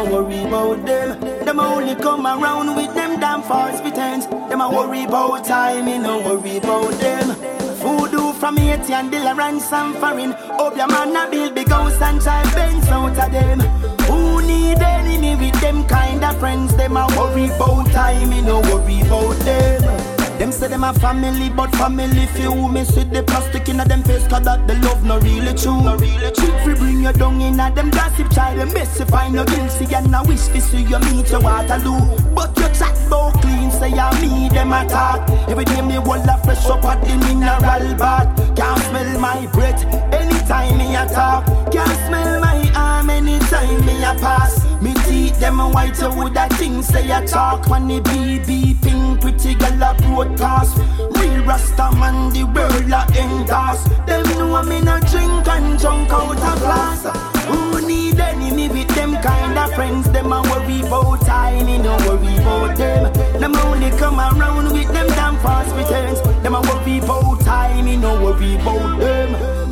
No 0.05 0.21
worry 0.21 0.43
about 0.43 0.85
them. 0.85 1.19
Them 1.45 1.59
only 1.59 1.95
come 1.95 2.25
around 2.25 2.75
with 2.75 2.93
them 2.93 3.19
damn 3.19 3.41
false 3.41 3.81
pretense. 3.81 4.25
Them 4.25 4.61
a 4.61 4.69
worry 4.69 5.03
about 5.03 5.45
time, 5.45 5.85
we 5.85 5.97
no 5.97 6.19
worry 6.19 6.57
about 6.57 6.91
them. 6.93 7.35
Voodoo 7.81 8.33
from 8.33 8.57
Haiti 8.57 8.93
and 8.93 9.11
Dilla 9.11 9.35
ransom 9.35 9.93
foreign. 9.95 10.31
Hope 10.31 10.77
your 10.77 10.87
man 10.87 11.15
a 11.15 11.29
build 11.29 11.55
big 11.55 11.69
house 11.69 12.01
and 12.01 12.21
try 12.21 12.43
Benz 12.53 12.87
out 12.87 13.17
of 13.17 13.31
them. 13.31 13.59
Who 14.07 14.41
need 14.41 14.79
enemy 14.79 15.35
with 15.35 15.59
them 15.61 15.85
kind 15.87 16.23
of 16.23 16.37
friends? 16.39 16.75
Them 16.75 16.97
a 16.97 17.07
worry 17.17 17.45
about 17.45 17.87
time, 17.91 18.29
we 18.29 18.41
no 18.41 18.61
worry 18.61 19.01
about 19.01 19.37
them. 19.39 20.04
Them 20.37 20.51
say 20.51 20.67
them 20.67 20.83
a 20.83 20.93
family, 20.93 21.49
but 21.49 21.71
family 21.75 22.25
few. 22.27 22.67
Me 22.67 22.83
see 22.83 23.03
the 23.03 23.23
plastic 23.23 23.69
in 23.69 23.79
a 23.79 23.85
them 23.85 24.03
face, 24.03 24.27
cause 24.27 24.43
that 24.43 24.67
the 24.67 24.75
love 24.85 25.03
no 25.03 25.17
really 25.19 25.53
true. 25.53 25.81
No 25.81 25.95
really 25.95 26.31
true. 26.31 26.53
If 26.53 26.67
we 26.67 26.73
bring 26.75 27.03
you 27.03 27.13
down 27.13 27.39
in 27.41 27.59
a 27.59 27.71
them 27.73 27.89
gossip 27.89 28.31
child, 28.31 28.59
them 28.59 28.69
best 28.73 28.99
if 28.99 29.13
I 29.13 29.29
no 29.29 29.45
guilty 29.45 29.93
and 29.95 30.15
I 30.15 30.21
wish 30.23 30.47
to 30.47 30.61
see 30.61 30.83
you 30.83 30.99
meet 30.99 31.31
your 31.31 31.41
Waterloo. 31.41 32.19
But 32.35 32.57
your 32.57 32.69
chat 32.69 32.97
bout 33.09 33.41
clean, 33.41 33.71
say 33.71 33.93
I 33.93 34.11
me 34.21 34.49
them 34.49 34.73
attack. 34.73 35.29
Every 35.49 35.65
day 35.65 35.81
me 35.81 35.99
wall 35.99 36.19
a 36.19 36.37
fresh 36.43 36.65
up 36.65 36.83
at 36.83 37.01
the 37.03 37.15
mineral 37.15 37.95
bath. 37.95 38.55
Can't 38.55 38.81
smell 38.83 39.19
my 39.19 39.47
breath 39.53 39.85
anytime 40.13 40.77
me 40.77 40.95
a 40.95 41.05
talk. 41.07 41.45
Can't 41.71 42.07
smell 42.07 42.41
my 42.41 42.71
arm 42.75 43.09
anytime 43.09 43.85
me 43.85 44.03
a 44.03 44.13
pass. 44.19 44.64
Me 44.81 44.93
teeth 45.05 45.39
them 45.39 45.59
a 45.59 45.69
white, 45.69 45.99
you 45.99 46.09
woulda 46.09 46.47
think 46.55 46.83
say 46.83 47.11
I 47.11 47.25
talk 47.25 47.67
when 47.67 47.87
the 47.87 47.99
BB 48.01 48.81
ping 48.81 49.17
pretty 49.17 49.55
girl 49.55 49.83
a 49.83 49.95
broadcast. 49.95 50.77
Real 51.17 51.43
Rasta 51.43 51.91
man, 51.95 52.31
the 52.33 52.43
world 52.43 52.91
a 52.91 53.01
endorse. 53.19 53.83
Them 54.05 54.23
know 54.37 54.55
I 54.55 54.63
me 54.63 54.81
no 54.81 54.99
drink 54.99 55.47
and 55.47 55.79
junk 55.79 56.11
out 56.11 56.37
of 56.37 56.59
glass. 56.59 57.03
Who 57.47 57.87
need 57.87 58.19
enemy 58.19 58.67
with 58.69 58.87
them 58.95 59.15
kind 59.21 59.57
of 59.57 59.73
friends? 59.73 60.09
Them 60.11 60.31
a 60.31 60.41
worry 60.41 60.81
about 60.81 61.25
time, 61.25 61.65
me 61.65 61.77
no 61.77 61.95
worry 62.07 62.37
about 62.37 62.77
them. 62.77 63.13
Them 63.39 63.55
only 63.55 63.89
come 63.97 64.19
around 64.19 64.71
with 64.71 64.91
them 64.91 65.07
damn 65.07 65.37
fast 65.39 65.73
returns. 65.75 66.21
Them 66.43 66.55
a 66.55 66.61
worry 66.61 66.99
about 66.99 67.41
time, 67.41 67.85
me 67.85 67.97
no 67.97 68.21
worry 68.21 68.55
about 68.55 68.99
them. 68.99 69.64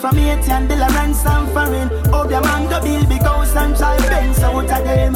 From 0.00 0.16
Haiti 0.16 0.50
and 0.50 0.68
Dilla 0.68 0.88
ransom 0.90 1.46
foreign. 1.48 1.88
Oh, 2.12 2.26
the 2.26 2.40
man 2.40 2.68
go 2.68 2.80
build 2.82 3.08
big 3.08 3.22
house 3.22 3.56
and 3.56 3.74
try 3.76 3.96
Benz 4.08 4.38
out 4.40 4.64
of 4.64 4.84
them. 4.84 5.14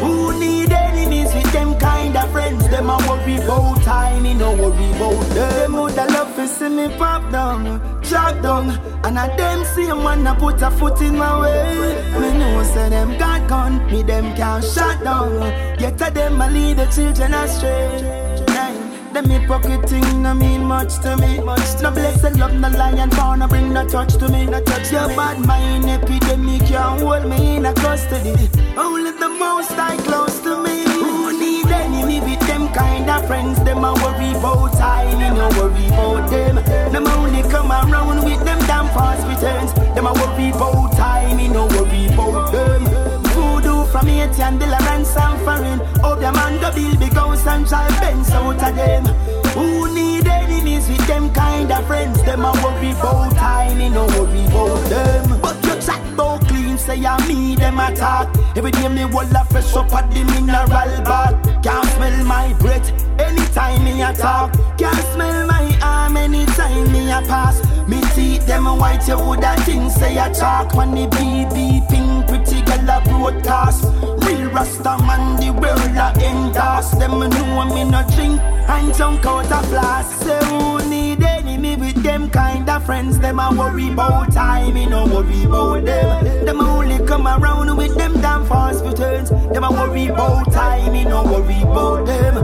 Who 0.00 0.38
need 0.38 0.72
enemies 0.72 1.32
with 1.34 1.52
them 1.52 1.78
kind 1.78 2.16
of 2.16 2.30
friends? 2.32 2.66
Them 2.68 2.88
a 2.88 2.96
worry 3.06 3.36
about 3.36 3.82
time, 3.82 4.22
me 4.22 4.34
no 4.34 4.52
worry 4.52 4.90
about 4.96 5.26
them. 5.34 5.50
Them 5.50 5.72
woulda 5.74 6.06
love 6.06 6.34
to 6.36 6.48
see 6.48 6.68
me 6.68 6.88
pop 6.96 7.30
down, 7.30 7.78
drop 8.02 8.42
down, 8.42 8.70
and 9.04 9.18
a 9.18 9.36
them 9.36 9.64
same 9.74 10.02
one 10.02 10.26
a 10.26 10.34
put 10.34 10.62
a 10.62 10.70
foot 10.70 11.00
in 11.02 11.18
my 11.18 11.40
way. 11.40 12.02
Me 12.18 12.38
know 12.38 12.62
say 12.62 12.88
them 12.88 13.18
got 13.18 13.46
gun, 13.48 13.86
me 13.92 14.02
them 14.02 14.34
can't 14.34 14.64
shut 14.64 15.04
down. 15.04 15.40
Yet 15.78 16.00
a 16.00 16.10
them 16.10 16.40
a 16.40 16.50
lead 16.50 16.78
the 16.78 16.86
children 16.86 17.34
astray. 17.34 18.21
Them 19.12 19.28
hypocrite 19.28 19.86
thing 19.90 20.22
no 20.22 20.32
mean 20.32 20.64
much 20.64 20.98
to 21.00 21.16
me. 21.18 21.38
Much 21.40 21.82
no 21.82 21.90
blessed 21.90 22.38
love, 22.38 22.54
no 22.54 22.68
lion 22.70 23.10
born, 23.10 23.40
no 23.40 23.46
bring 23.46 23.70
no 23.70 23.86
touch 23.86 24.14
to 24.14 24.28
me. 24.30 24.46
No 24.46 24.62
touch 24.62 24.90
your 24.90 25.08
bad 25.08 25.38
mind 25.44 25.84
epidemic 25.84 26.62
can't 26.62 27.00
hold 27.00 27.26
me 27.28 27.56
in 27.56 27.66
a 27.66 27.74
custody. 27.74 28.48
Only 28.74 29.10
the 29.12 29.28
most 29.28 29.72
I 29.72 29.96
close 29.98 30.40
to 30.40 30.62
me. 30.62 30.84
Who 30.84 31.38
need 31.38 31.66
enemy 31.66 32.20
with 32.20 32.40
them 32.46 32.72
kind 32.72 33.10
of 33.10 33.26
friends? 33.26 33.62
Them 33.64 33.84
a 33.84 33.92
worry 33.92 34.30
about 34.30 34.72
time, 34.78 35.18
me 35.18 35.28
no 35.28 35.48
worry 35.60 35.86
about 35.88 36.30
them. 36.30 36.56
Them 36.92 37.06
only 37.06 37.42
come 37.50 37.70
around 37.70 38.24
with 38.24 38.42
them 38.46 38.58
damn 38.60 38.86
fast 38.96 39.26
returns. 39.28 39.74
Them 39.94 40.06
a 40.06 40.12
worry 40.14 40.48
about 40.50 40.92
time, 40.96 41.36
me 41.36 41.48
no 41.48 41.66
worry 41.66 42.06
about 42.06 42.50
them. 42.50 43.01
From 43.92 44.06
Haiti 44.06 44.40
and 44.40 44.58
Dilla 44.58 44.78
ransom 44.86 45.36
foreign. 45.44 45.78
Oh, 46.02 46.16
the 46.16 46.32
man 46.32 46.58
build 46.74 46.98
big 46.98 47.12
house 47.12 47.46
and 47.46 47.68
try 47.68 47.86
Benz 48.00 48.30
out 48.30 48.56
them. 48.56 49.04
Who 49.52 49.92
need 49.92 50.26
enemies 50.26 50.88
with 50.88 51.06
them 51.06 51.30
kind 51.34 51.70
of 51.70 51.86
friends? 51.86 52.22
Them 52.22 52.40
a 52.40 52.52
worry 52.64 52.92
about 52.92 53.76
me 53.76 53.90
no 53.90 54.06
worry 54.06 54.46
about 54.46 54.82
them. 54.88 55.38
But 55.42 55.62
you 55.66 55.78
chat 55.82 56.00
about 56.10 56.40
clean, 56.48 56.78
say 56.78 57.04
I 57.04 57.20
me 57.28 57.54
them 57.54 57.78
attack. 57.78 58.34
Every 58.56 58.70
day 58.70 58.88
me 58.88 59.04
wall 59.04 59.28
a 59.36 59.44
fresh 59.44 59.76
up 59.76 59.92
at 59.92 60.10
the 60.10 60.24
mineral 60.24 60.68
bar. 61.04 61.38
Can't 61.62 61.86
smell 61.92 62.24
my 62.24 62.54
breath 62.60 62.88
anytime 63.20 63.84
me 63.84 64.00
a 64.00 64.14
talk. 64.14 64.54
Can't 64.78 64.96
smell 65.12 65.46
my 65.46 65.78
arm 65.82 66.16
anytime 66.16 66.90
me 66.90 67.10
a 67.10 67.20
pass. 67.28 67.60
Me 67.86 68.00
teeth 68.14 68.46
them 68.46 68.64
white, 68.64 69.06
you 69.06 69.18
woulda 69.18 69.54
think 69.66 69.92
say 69.92 70.16
a 70.16 70.32
talk. 70.32 70.74
When 70.74 70.92
the 70.92 71.06
BB 71.08 71.90
ping 71.90 72.01
pretty 72.52 72.64
girl 72.66 72.90
a 72.90 73.00
broadcast. 73.04 73.84
Real 74.26 74.50
Rasta 74.50 74.96
man, 75.06 75.36
the 75.40 75.52
world 75.52 75.80
a 75.96 76.12
endorse. 76.24 76.90
Them 76.92 77.20
know 77.20 77.64
me 77.74 77.84
no 77.84 78.02
drink 78.14 78.40
and 78.40 78.94
junk 78.94 79.24
out 79.24 79.46
a 79.46 79.66
flask. 79.68 80.22
Say 80.22 80.44
who 80.46 80.78
need 80.88 81.22
enemy 81.22 81.76
with 81.76 82.02
them 82.02 82.30
kind 82.30 82.68
of 82.68 82.84
friends? 82.84 83.18
Them 83.18 83.38
a 83.38 83.50
worry 83.56 83.90
about 83.90 84.32
time, 84.32 84.74
me 84.74 84.86
no 84.86 85.06
worry 85.06 85.44
about 85.44 85.84
them. 85.84 86.44
Them 86.44 86.60
only 86.60 87.04
come 87.06 87.26
around 87.26 87.76
with 87.76 87.96
them 87.96 88.20
damn 88.20 88.44
false 88.46 88.82
returns. 88.82 89.30
Them 89.30 89.64
a 89.64 89.70
worry 89.70 90.06
about 90.08 90.52
time, 90.52 90.92
me 90.92 91.04
no 91.04 91.24
worry 91.24 91.62
about 91.62 92.06
them. 92.06 92.34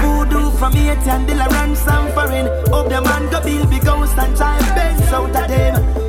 Voodoo 0.00 0.50
from 0.58 0.72
here 0.72 0.96
till 1.04 1.40
a 1.40 1.48
ransom 1.48 2.08
foreign. 2.12 2.46
Hope 2.68 2.88
the 2.88 3.00
man 3.02 3.30
go 3.30 3.42
build 3.42 3.70
big 3.70 3.84
house 3.84 4.16
and 4.18 4.36
try 4.36 4.58
bends 4.74 5.12
out 5.12 5.36
of 5.36 5.48
them. 5.48 6.07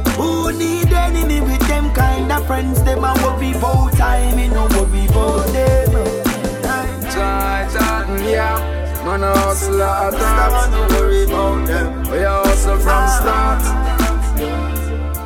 Who 0.50 0.58
need 0.58 0.92
enemy 0.92 1.42
with 1.42 1.60
them 1.68 1.94
kind 1.94 2.32
of 2.32 2.48
friends? 2.48 2.82
Them 2.82 3.04
a 3.04 3.14
worry 3.22 3.52
about 3.52 3.94
time, 3.94 4.36
me 4.36 4.48
no 4.48 4.66
worry 4.74 5.06
about 5.06 5.46
them. 5.54 5.92
Titan, 7.14 8.24
yeah. 8.24 8.58
Man 9.06 9.22
a 9.22 9.32
hustle 9.38 9.84
at 9.84 10.12
that. 10.12 10.72
No 10.72 10.88
worry 10.98 11.26
about 11.26 11.68
them. 11.68 12.02
We 12.10 12.24
a 12.24 12.32
hustle 12.32 12.80
from 12.80 12.88
ah. 12.90 13.18
start. 13.20 13.62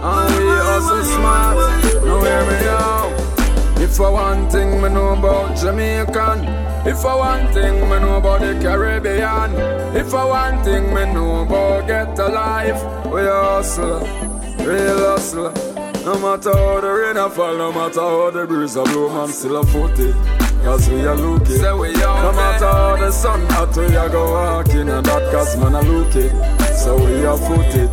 And 0.04 0.36
we 0.36 0.46
hustle 0.68 1.06
smart. 1.06 1.56
Now 2.04 2.22
hear 2.22 2.44
me 2.50 2.68
out. 2.68 3.82
If 3.82 4.02
I 4.02 4.10
one 4.10 4.50
thing 4.50 4.82
me 4.82 4.90
know 4.90 5.14
about 5.14 5.56
Jamaican 5.58 6.40
If 6.86 7.06
I 7.06 7.16
one 7.16 7.54
thing 7.54 7.76
me 7.82 8.00
know 8.00 8.18
about 8.18 8.42
the 8.42 8.58
Caribbean 8.62 9.52
If 9.96 10.14
I 10.14 10.26
one 10.26 10.64
thing 10.64 10.94
me 10.94 11.14
know 11.14 11.42
about 11.42 11.88
get 11.88 12.18
alive 12.18 12.82
We 13.12 13.22
hustle, 13.24 14.33
real 14.66 14.98
hustle 14.98 15.52
No 16.04 16.20
matter 16.20 16.54
how 16.54 16.82
the 16.82 16.92
rain 16.92 17.18
a 17.18 17.30
fall, 17.30 17.58
no 17.58 17.72
matter 17.72 18.00
how 18.00 18.32
the 18.32 18.46
breeze 18.46 18.76
a 18.76 18.84
blow 18.84 19.10
Man 19.10 19.28
still 19.30 19.58
a 19.58 19.66
foot 19.66 20.00
it 20.00 20.16
Cause 20.64 20.90
we 20.90 21.06
are 21.06 21.16
looking 21.16 21.58
Say 21.58 21.74
we 21.74 21.94
No 21.94 22.32
matter 22.32 22.66
how 22.66 22.96
the 22.98 23.12
sun 23.12 23.42
hot 23.50 23.76
we 23.76 23.86
a 23.86 24.10
go 24.10 24.32
walking 24.32 24.90
And 24.90 25.06
that 25.06 25.32
cause 25.32 25.58
man 25.58 25.76
a 25.76 25.82
looking 25.82 26.30
So 26.76 26.98
we 27.04 27.26
are 27.26 27.38
foot 27.38 27.76
it 27.76 27.90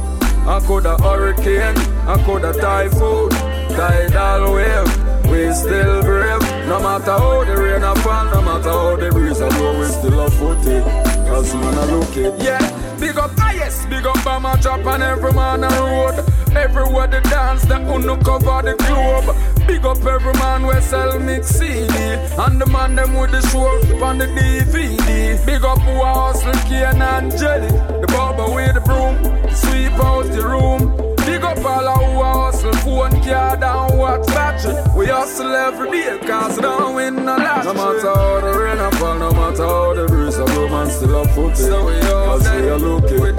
I 0.46 0.58
coulda 0.66 0.96
hurricane, 1.02 1.76
I 2.08 2.22
coulda 2.24 2.52
typhoon 2.54 3.30
Tidal 3.76 4.54
wave 4.54 5.10
we 5.30 5.52
still 5.52 6.02
brave. 6.02 6.42
No 6.66 6.80
matter 6.80 7.12
how 7.12 7.44
the 7.44 7.56
rain 7.56 7.84
a 7.84 7.94
fall, 7.96 8.24
no 8.24 8.42
matter 8.42 8.68
how 8.68 8.96
the 8.96 9.10
breeze 9.10 9.38
a 9.40 9.48
blow, 9.48 9.78
we 9.78 9.86
still 9.86 10.20
a 10.20 10.30
foot 10.30 10.66
it. 10.66 10.82
Cause 11.28 11.54
man 11.54 11.74
a 11.74 11.86
look 11.86 12.16
it. 12.16 12.34
Yeah, 12.42 12.58
big 12.98 13.16
up 13.16 13.30
highest, 13.38 13.88
big 13.88 14.04
up 14.06 14.16
Bama 14.18 14.60
drop 14.60 14.84
and 14.86 15.02
every 15.02 15.32
man 15.32 15.62
a 15.62 15.68
road. 15.68 16.39
Everywhere 16.56 17.06
the 17.06 17.20
dance, 17.20 17.62
the 17.62 17.74
unu 17.74 18.22
cover 18.24 18.62
the 18.62 18.74
globe. 18.84 19.66
Big 19.66 19.84
up 19.86 20.04
every 20.04 20.32
man 20.34 20.66
we 20.66 20.80
sell 20.80 21.18
mix 21.20 21.48
CD. 21.48 21.94
And 22.38 22.60
the 22.60 22.66
man 22.66 22.96
them 22.96 23.14
with 23.14 23.30
the 23.30 23.40
show 23.48 24.04
on 24.04 24.18
the 24.18 24.26
DVD. 24.26 25.46
Big 25.46 25.64
up 25.64 25.78
who 25.78 26.02
a 26.02 26.06
hustle 26.06 26.52
cane 26.68 27.00
and 27.00 27.30
jelly. 27.38 27.68
The 28.00 28.06
barber 28.08 28.52
with 28.52 28.74
the 28.74 28.80
broom, 28.80 29.16
sweep 29.54 29.92
out 30.02 30.26
the 30.26 30.42
room. 30.42 30.96
Big 31.24 31.44
up 31.44 31.64
all 31.64 31.88
of 31.88 32.02
who 32.02 32.22
hustle 32.22 32.72
phone, 32.82 33.22
card 33.22 33.62
and 33.62 33.98
watch 33.98 34.26
battery. 34.26 34.74
We 34.96 35.06
hustle 35.06 35.54
every 35.54 35.90
day 35.92 36.18
cause 36.26 36.56
we 36.56 36.62
don't 36.62 36.94
win 36.96 37.14
no 37.24 37.36
lottery. 37.36 37.74
No 37.74 37.74
matter 37.74 38.14
how 38.14 38.40
the 38.40 38.58
rain 38.58 38.90
fall, 38.98 39.18
no 39.18 39.30
matter 39.30 39.64
how 39.64 39.94
the 39.94 40.06
breeze 40.08 40.36
a 40.36 40.46
man 40.46 40.90
still 40.90 41.22
a 41.22 41.28
foot 41.28 41.52
it. 41.52 41.56
So 41.56 41.86
we 41.86 42.00
cause 42.00 42.50
we 42.50 42.68
a 42.68 42.76
looking. 42.76 43.20
With 43.20 43.36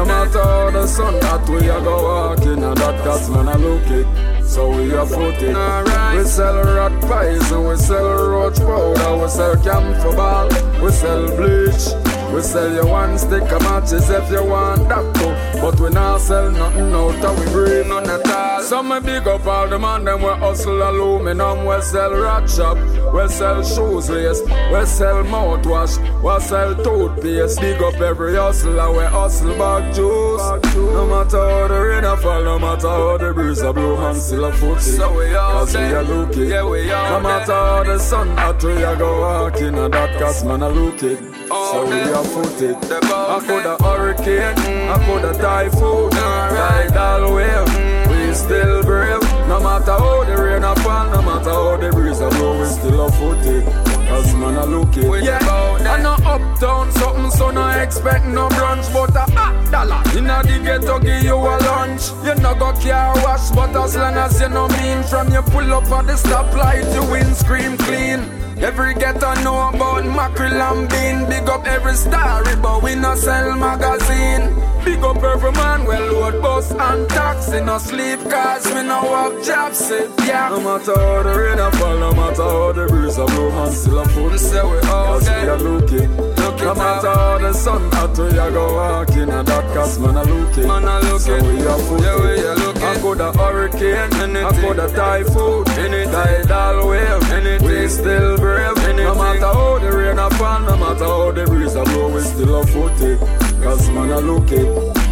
no 0.00 0.06
matter 0.06 0.42
how 0.42 0.70
the 0.70 0.86
sun 0.86 1.20
that 1.20 1.46
we 1.50 1.68
a 1.68 1.78
go 1.82 2.04
walking 2.04 2.62
and 2.64 2.76
that 2.78 3.04
cause 3.04 3.28
man 3.28 3.48
a 3.48 3.58
look 3.58 3.86
it. 3.90 4.06
So 4.46 4.70
we 4.74 4.94
a 4.94 5.04
foot 5.04 5.42
it. 5.42 5.54
Right. 5.54 6.16
We 6.16 6.24
sell 6.24 6.56
rat 6.64 7.02
pies 7.02 7.52
and 7.52 7.68
we 7.68 7.76
sell 7.76 8.28
roach 8.30 8.58
powder. 8.58 9.22
We 9.22 9.28
sell 9.28 9.56
camphor 9.56 10.16
ball. 10.16 10.48
We 10.82 10.90
sell 10.90 11.26
bleach. 11.36 12.09
We 12.34 12.42
sell 12.42 12.72
you 12.72 12.86
one 12.86 13.18
stick 13.18 13.50
of 13.50 13.62
matches 13.62 14.08
if 14.08 14.30
you 14.30 14.44
want 14.44 14.88
that 14.88 15.14
too. 15.16 15.60
But 15.60 15.80
we 15.80 15.90
not 15.90 16.20
sell 16.20 16.50
nothing 16.50 16.92
out 16.92 17.38
we 17.38 17.46
bring 17.52 17.88
none 17.88 18.08
at 18.08 18.30
all. 18.30 18.62
So 18.62 18.82
me 18.82 19.00
big 19.00 19.26
up 19.26 19.46
all 19.46 19.68
the 19.68 19.78
man 19.78 20.04
them 20.04 20.22
we 20.22 20.28
hustle 20.28 20.82
aluminum. 20.82 21.66
We 21.66 21.80
sell 21.82 22.12
rat 22.14 22.48
shop. 22.48 22.78
We 23.12 23.26
sell 23.28 23.62
shoes 23.64 24.08
lace. 24.08 24.40
We 24.42 24.86
sell 24.86 25.24
mouthwash. 25.24 25.98
We 26.22 26.40
sell 26.44 26.74
toothpaste. 26.76 27.60
Big 27.60 27.82
up 27.82 28.00
every 28.00 28.36
hustler. 28.36 28.92
We 28.92 29.04
hustle 29.04 29.58
back 29.58 29.92
juice. 29.94 30.74
No 30.76 31.06
matter 31.06 31.38
how 31.38 31.68
the 31.68 31.80
rain 31.80 32.04
a 32.04 32.16
fall, 32.16 32.44
no 32.44 32.58
matter 32.58 32.88
how 32.88 33.16
the 33.18 33.32
breeze 33.32 33.60
a 33.60 33.72
blow, 33.72 33.96
man 33.96 34.14
still 34.14 34.44
a 34.44 34.52
foot 34.52 34.80
So 34.80 35.18
we 35.18 35.34
all 35.34 35.64
Cause 35.64 35.76
we 35.76 35.82
a 35.82 36.02
looking. 36.02 36.48
Yeah, 36.48 36.68
we 36.68 36.90
all 36.92 37.10
No 37.10 37.28
matter 37.28 37.52
how 37.52 37.82
the 37.82 37.98
sun 37.98 38.28
hot, 38.36 38.62
we 38.62 38.82
a 38.84 38.96
go 38.96 39.20
walking. 39.20 39.76
And 39.76 39.92
that 39.92 40.18
cause 40.18 40.44
man 40.44 40.62
a 40.62 40.68
looking. 40.68 41.16
So 41.48 41.86
we 41.86 42.00
a 42.20 42.24
foot 42.24 42.62
it. 42.62 42.76
I 42.76 43.40
coulda 43.46 43.76
hurricane, 43.82 44.58
I 44.88 45.06
coulda 45.06 45.32
typhoon, 45.34 46.10
tidal 46.10 47.34
wave. 47.34 48.10
We 48.10 48.34
still 48.34 48.82
brave. 48.82 49.22
No 49.48 49.60
matter 49.60 49.92
how 49.92 50.24
the 50.24 50.36
rain 50.36 50.64
a 50.64 50.74
fall, 50.76 51.10
no 51.10 51.22
matter 51.22 51.50
how 51.50 51.76
the 51.76 51.90
breeze 51.90 52.20
a 52.20 52.28
blow, 52.30 52.60
we 52.60 52.66
still 52.66 53.06
a 53.06 53.12
foot 53.12 53.46
it. 53.46 53.64
Cause 54.08 54.34
man 54.34 54.56
a 54.56 54.66
look 54.66 54.96
it. 54.96 55.24
Yeah, 55.24 55.38
I 55.40 56.02
know 56.02 56.16
uptown 56.24 56.90
something, 56.92 57.30
so 57.30 57.50
no 57.50 57.68
expect 57.70 58.26
no 58.26 58.48
brunch, 58.48 58.92
but 58.92 59.14
a 59.16 59.30
hot 59.32 59.70
dollar. 59.70 60.02
Inna 60.18 60.42
the 60.42 60.60
ghetto 60.62 60.98
give 60.98 61.22
you 61.22 61.36
a 61.36 61.56
lunch. 61.68 62.10
You 62.24 62.34
no 62.42 62.54
go 62.54 62.72
car 62.72 63.14
wash, 63.22 63.50
but 63.50 63.74
as 63.76 63.96
long 63.96 64.14
as 64.14 64.40
you 64.40 64.48
no 64.48 64.68
mean, 64.68 65.02
from 65.04 65.32
you 65.32 65.42
pull 65.42 65.72
up 65.72 65.90
at 65.90 66.06
the 66.06 66.14
stoplight, 66.14 66.92
you 66.94 67.10
windscreen 67.10 67.76
clean. 67.78 68.39
Every 68.62 68.92
ghetto 68.94 69.34
know 69.42 69.70
about 69.70 70.04
mackerel 70.04 70.60
and 70.60 70.88
bean. 70.88 71.28
Big 71.28 71.48
up 71.48 71.66
every 71.66 71.94
story, 71.94 72.56
but 72.60 72.82
we 72.82 72.94
no 72.94 73.14
sell 73.14 73.56
magazine. 73.56 74.54
Big 74.84 75.02
up 75.02 75.22
every 75.22 75.52
man, 75.52 75.84
well 75.84 76.12
load 76.12 76.42
bus 76.42 76.70
and 76.70 77.08
taxi. 77.08 77.60
No 77.60 77.78
sleep 77.78 78.20
cause 78.30 78.66
we 78.66 78.82
no 78.82 79.02
work 79.10 79.44
jobs, 79.44 79.90
yeah. 80.26 80.50
No 80.50 80.60
matter 80.60 80.94
how 80.94 81.22
the 81.22 81.38
rain 81.38 81.58
a 81.58 81.70
fall, 81.72 81.98
no 81.98 82.12
matter 82.12 82.42
how 82.42 82.72
the 82.72 82.86
breeze 82.86 83.18
a 83.18 83.24
blow, 83.24 83.50
man 83.50 83.72
still 83.72 83.98
a 83.98 84.08
foot. 84.08 84.38
Say 84.38 84.62
we 84.62 84.78
all 84.88 85.18
we 85.18 85.26
a 85.26 86.29
looking. 86.50 86.66
No 86.66 86.74
matter 86.74 87.08
how 87.08 87.38
the 87.38 87.52
sun 87.52 87.90
hot, 87.92 88.18
we 88.18 88.26
a 88.26 88.50
go 88.50 88.74
walking. 88.74 89.30
And 89.30 89.48
that 89.48 89.74
cause 89.74 89.98
man 89.98 90.16
a 90.16 90.24
looking. 90.24 90.66
Man 90.66 90.84
a 90.84 91.00
looking. 91.00 91.18
So 91.18 91.34
we 91.42 91.56
a 91.60 91.76
foot. 91.78 92.00
Yeah, 92.02 92.16
we 92.22 92.46
a 92.46 92.54
looking. 92.54 92.82
I 92.82 92.98
coulda 93.00 93.32
hurricane, 93.32 94.12
Anything. 94.14 94.36
I 94.36 94.60
coulda 94.60 94.88
typhoon, 94.94 95.68
Anything. 95.78 96.12
tidal 96.12 96.88
wave. 96.88 97.30
Anything. 97.32 97.68
We 97.68 97.88
still 97.88 98.36
brave. 98.38 98.76
No 98.96 99.14
matter 99.14 99.40
how 99.40 99.78
the 99.78 99.90
rain 99.96 100.18
a 100.18 100.30
fall, 100.30 100.60
no 100.60 100.76
matter 100.76 101.04
how 101.04 101.32
the 101.32 101.44
breeze 101.46 101.74
a 101.74 101.84
blow, 101.84 102.14
we 102.14 102.20
still 102.20 102.60
a 102.60 102.66
foot 102.66 103.00
it. 103.00 103.18
Cause 103.62 103.88
man 103.90 104.10
a 104.10 104.20
look 104.20 104.50
it. 104.52 105.10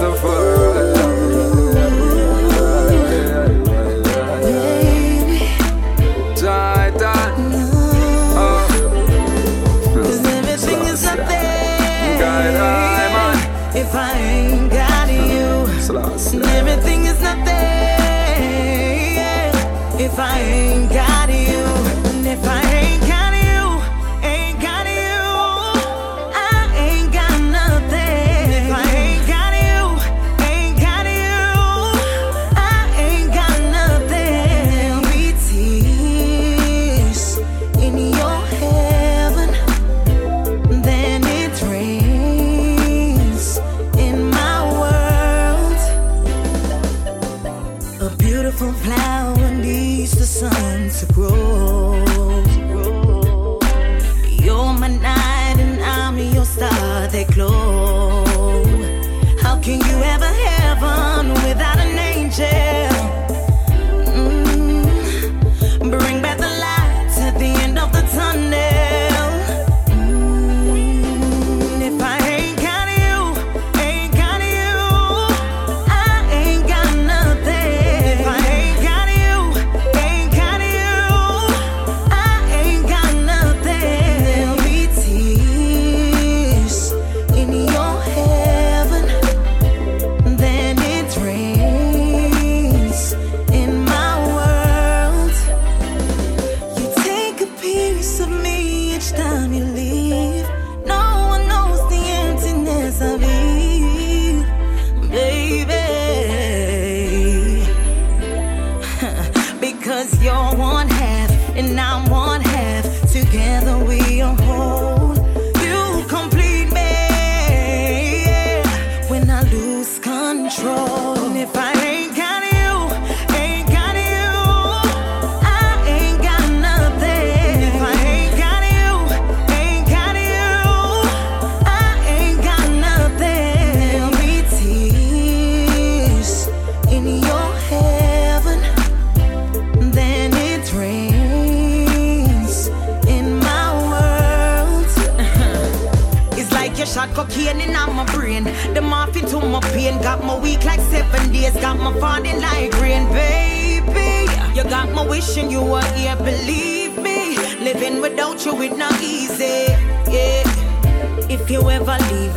Titan. 0.00 1.19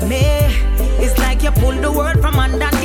me. 0.05 0.23
It's 1.03 1.17
like 1.19 1.43
you 1.43 1.51
pulled 1.51 1.81
the 1.81 1.91
word 1.91 2.19
from 2.21 2.39
underneath 2.39 2.82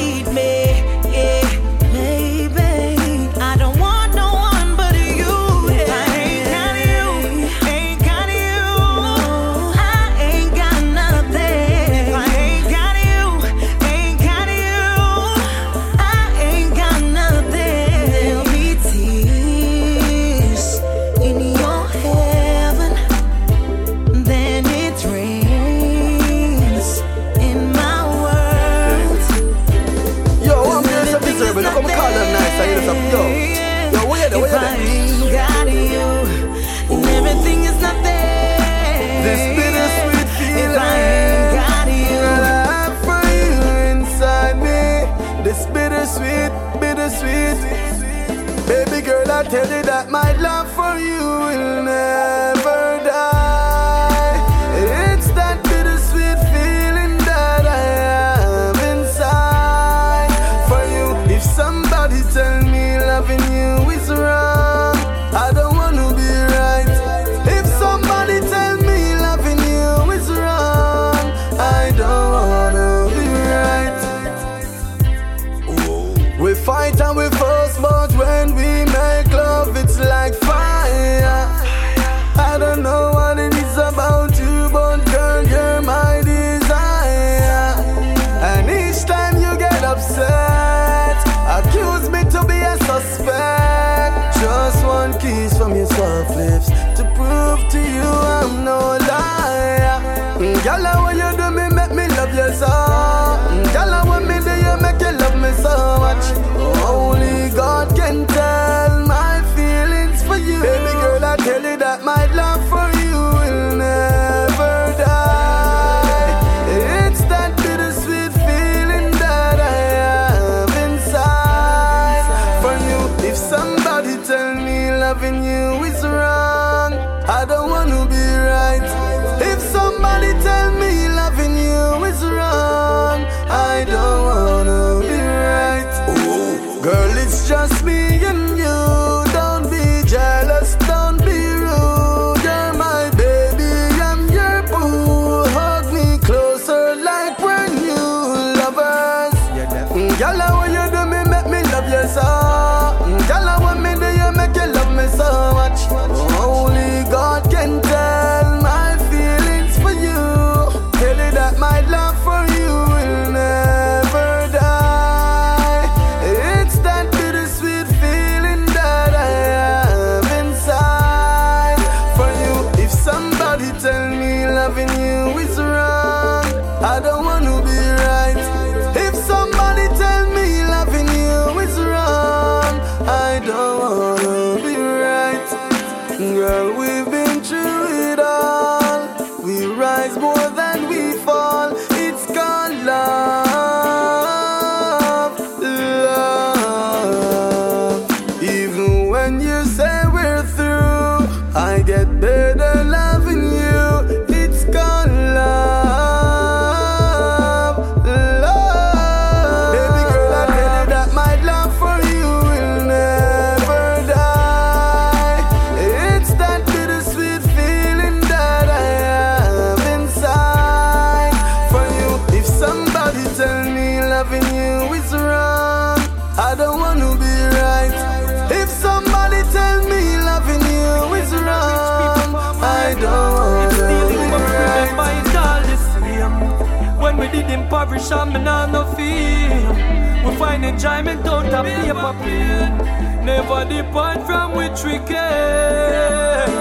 We 240.24 240.36
find 240.36 240.64
enjoyment 240.64 241.26
out 241.26 241.46
of 241.46 241.64
paper 241.64 242.14
plane. 242.22 242.78
Never 243.24 243.64
depart 243.64 244.24
from 244.24 244.54
which 244.56 244.84
we 244.84 244.98
came. 245.10 246.54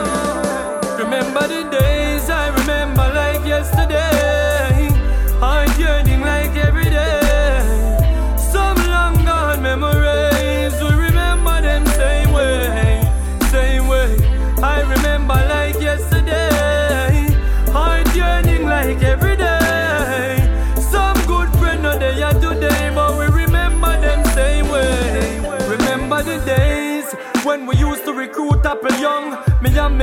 Remember 0.97 1.47
the 1.47 1.69
days 1.69 2.27
I 2.29 2.49
remember 2.59 3.07
like 3.13 3.45
yesterday. 3.45 4.89
I 5.39 5.67
journey. 5.77 6.16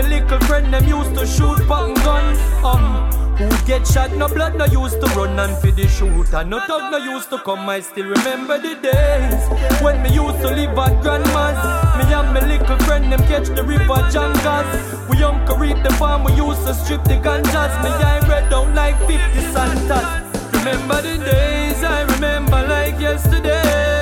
little 0.08 0.40
friend 0.40 0.72
them 0.72 0.84
used 0.84 1.14
to 1.14 1.26
shoot 1.26 1.66
button 1.68 1.94
gun. 2.04 2.36
Um, 2.64 3.10
who 3.36 3.48
get 3.66 3.86
shot, 3.86 4.12
no 4.12 4.28
blood, 4.28 4.56
no 4.56 4.64
used 4.66 5.00
to 5.00 5.06
run 5.16 5.38
and 5.38 5.56
feed 5.58 5.76
the 5.76 5.88
shooter. 5.88 6.44
No 6.44 6.58
dog, 6.66 6.92
no 6.92 6.98
used 6.98 7.30
to 7.30 7.38
come. 7.38 7.68
I 7.68 7.80
still 7.80 8.06
remember 8.06 8.58
the 8.58 8.74
days 8.76 9.82
when 9.82 10.02
me 10.02 10.10
used 10.14 10.40
to 10.42 10.48
live 10.48 10.78
at 10.78 11.02
grandma's. 11.02 11.58
Me 11.98 12.12
and 12.12 12.32
my 12.34 12.40
little 12.46 12.78
friend 12.86 13.10
them 13.10 13.20
catch 13.26 13.48
the 13.48 13.64
river 13.64 14.00
jangas. 14.12 15.08
We 15.08 15.22
uncle 15.22 15.56
reap 15.56 15.82
the 15.82 15.92
farm, 15.94 16.24
we 16.24 16.32
used 16.34 16.64
to 16.66 16.74
strip 16.74 17.02
the 17.04 17.16
ganjas. 17.16 17.72
Me 17.82 17.90
I 17.90 18.20
red 18.28 18.50
down 18.50 18.74
like 18.74 18.98
50 19.00 19.40
santas. 19.52 20.06
Remember 20.54 21.02
the 21.02 21.18
days, 21.24 21.82
I 21.82 22.02
remember 22.14 22.66
like 22.68 23.00
yesterday. 23.00 23.93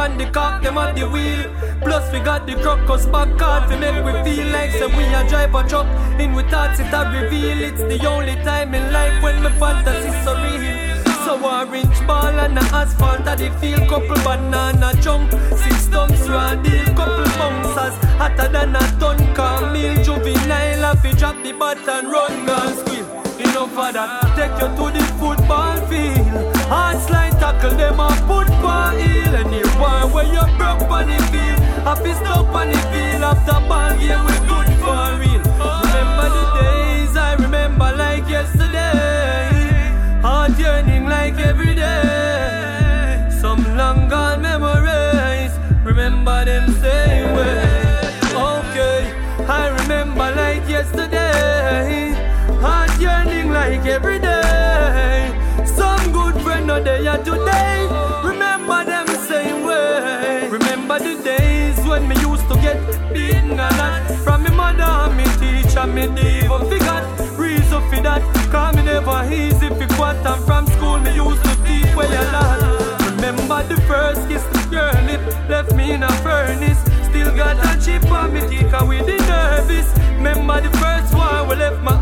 And 0.00 0.18
the 0.18 0.26
cock 0.30 0.62
them 0.62 0.78
at 0.78 0.96
the 0.96 1.08
wheel. 1.08 1.44
Plus 1.82 2.12
we 2.12 2.20
got 2.20 2.46
the 2.46 2.54
crocus 2.62 3.06
back 3.06 3.36
card 3.38 3.70
to 3.70 3.76
make 3.78 4.04
we 4.04 4.12
feel 4.24 4.46
like 4.52 4.70
say 4.72 4.86
we 4.86 5.04
a 5.04 5.28
drive 5.28 5.54
a 5.54 5.62
truck. 5.68 5.86
In 6.20 6.32
with 6.32 6.50
thoughts 6.50 6.80
it 6.80 6.92
a 6.92 7.00
reveal. 7.16 7.58
It's 7.68 7.82
the 7.82 7.98
only 8.08 8.36
time 8.44 8.74
in 8.74 8.92
life 8.92 9.22
when 9.22 9.42
my 9.42 9.52
fantasy 9.58 10.10
so 10.24 10.34
real. 10.42 11.00
So 11.24 11.36
orange 11.44 12.00
ball 12.06 12.38
and 12.44 12.56
the 12.56 12.62
asphalt 12.74 13.26
at 13.26 13.38
the 13.38 13.50
field 13.60 13.86
Couple 13.90 14.16
banana 14.24 14.90
chunk 15.02 15.30
Six 15.62 15.86
tons 15.88 16.28
round 16.30 16.64
deal 16.64 16.86
Couple 16.96 17.28
bouncers 17.38 17.94
Hotter 18.16 18.48
than 18.48 18.74
a 18.74 18.80
ton 18.98 19.18
Camille 19.34 20.02
Juvenile 20.02 20.80
Have 20.80 21.02
to 21.02 21.12
drop 21.14 21.36
the 21.42 21.52
bat 21.52 21.86
and 21.86 22.10
run 22.10 22.46
Gun 22.46 22.74
squeal 22.78 23.04
Enough 23.38 23.78
of 23.78 23.92
that 23.92 24.34
Take 24.34 24.56
you 24.62 24.68
to 24.76 24.84
the 24.96 25.04
football 25.20 25.76
field 25.88 26.56
Hard 26.72 26.98
slide 27.02 27.38
tackle 27.38 27.76
them 27.76 28.00
a 28.00 28.10
Anyone 28.30 29.09
where 30.20 30.32
you 30.34 30.56
broke 30.58 30.90
on 30.90 31.06
the 31.06 31.18
field. 31.32 31.58
Happy 31.84 32.12
stop 32.12 32.54
on 32.54 32.68
the 32.68 32.78
field 32.90 33.22
After 33.22 33.60
ball 33.68 33.90
game 33.98 34.24
we 34.26 34.36
good 34.48 34.68
for 34.82 35.04
real. 35.20 35.42
Remember 35.84 36.28
the 36.36 36.44
days 36.60 37.16
I 37.16 37.36
remember 37.38 37.92
like 37.96 38.28
yesterday. 38.28 40.20
Heart 40.22 40.58
yearning 40.58 41.06
like 41.06 41.38
every 41.38 41.74
day. 41.74 42.09
Never 66.08 66.58
forgot 66.64 67.04
reason 67.38 67.82
for 67.90 68.00
that. 68.02 68.22
Cause 68.50 68.76
me 68.76 68.82
never 68.82 69.24
easy 69.32 69.68
fi 69.68 69.86
quat 69.94 70.16
and 70.26 70.44
from 70.44 70.66
school 70.66 70.98
me 70.98 71.14
used 71.14 71.42
to 71.44 71.54
teach 71.64 71.94
where 71.94 72.08
you 72.08 72.24
lot. 72.32 72.60
Remember 73.16 73.62
the 73.68 73.80
first 73.82 74.28
kiss 74.28 74.44
the 74.44 74.62
girl 74.70 74.94
lip 75.04 75.20
left 75.48 75.74
me 75.74 75.92
in 75.92 76.02
a 76.02 76.12
furnace. 76.24 76.80
Still 77.08 77.34
got 77.36 77.58
a 77.58 77.84
chip 77.84 78.10
on 78.10 78.32
me 78.32 78.40
cause 78.70 78.88
we 78.88 78.98
the 78.98 79.16
nervous. 79.28 79.88
Remember 80.16 80.60
the 80.60 80.70
first 80.78 81.14
one 81.14 81.48
we 81.48 81.56
left 81.56 81.82
my 81.82 81.99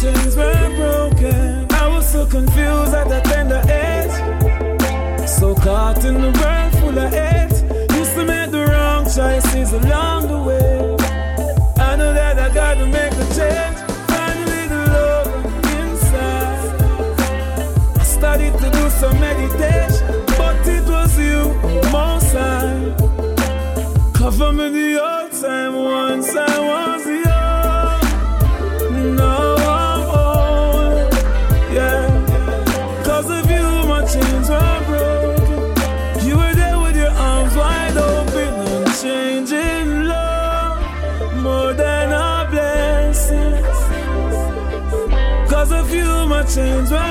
chains 0.00 0.36
were 0.36 0.70
broken. 0.76 1.66
I 1.72 1.88
was 1.88 2.10
so 2.10 2.24
confused 2.24 2.94
at 2.94 3.10
a 3.10 3.20
tender 3.28 3.62
age. 3.68 5.28
So 5.28 5.54
caught 5.54 6.04
in 6.04 6.14
the 6.14 6.30
world 6.40 6.72
full 6.78 6.98
of 6.98 7.10
hate. 7.12 7.58
Used 7.98 8.14
to 8.14 8.24
make 8.24 8.50
the 8.50 8.66
wrong 8.70 9.04
choices 9.04 9.72
along 9.72 10.28
the 10.28 10.40
way. 10.48 10.96
I 11.84 11.96
know 11.96 12.12
that 12.12 12.38
I 12.38 12.48
gotta 12.54 12.86
make 12.86 13.12
a 13.12 13.26
change. 13.38 13.78
Finally, 14.12 14.64
the 14.72 14.82
love 14.94 15.28
the 15.62 15.70
inside. 15.82 16.70
I 17.98 18.04
started 18.04 18.52
to 18.62 18.70
do 18.70 18.90
some 18.90 19.18
meditation, 19.18 20.24
but 20.38 20.66
it 20.66 20.84
was 20.88 21.18
you 21.18 21.40
on 21.68 21.92
my. 21.92 22.08
Cover 24.18 24.52
me 24.52 24.68
the 24.68 24.97
you, 46.58 47.07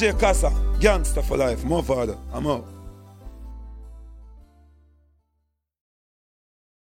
DJ 0.00 0.18
K-Za, 0.18 0.50
gangster 0.80 1.20
for 1.20 1.36
life, 1.36 1.62
more 1.62 1.82
father. 1.82 2.16
I'm 2.32 2.46
out. 2.46 2.79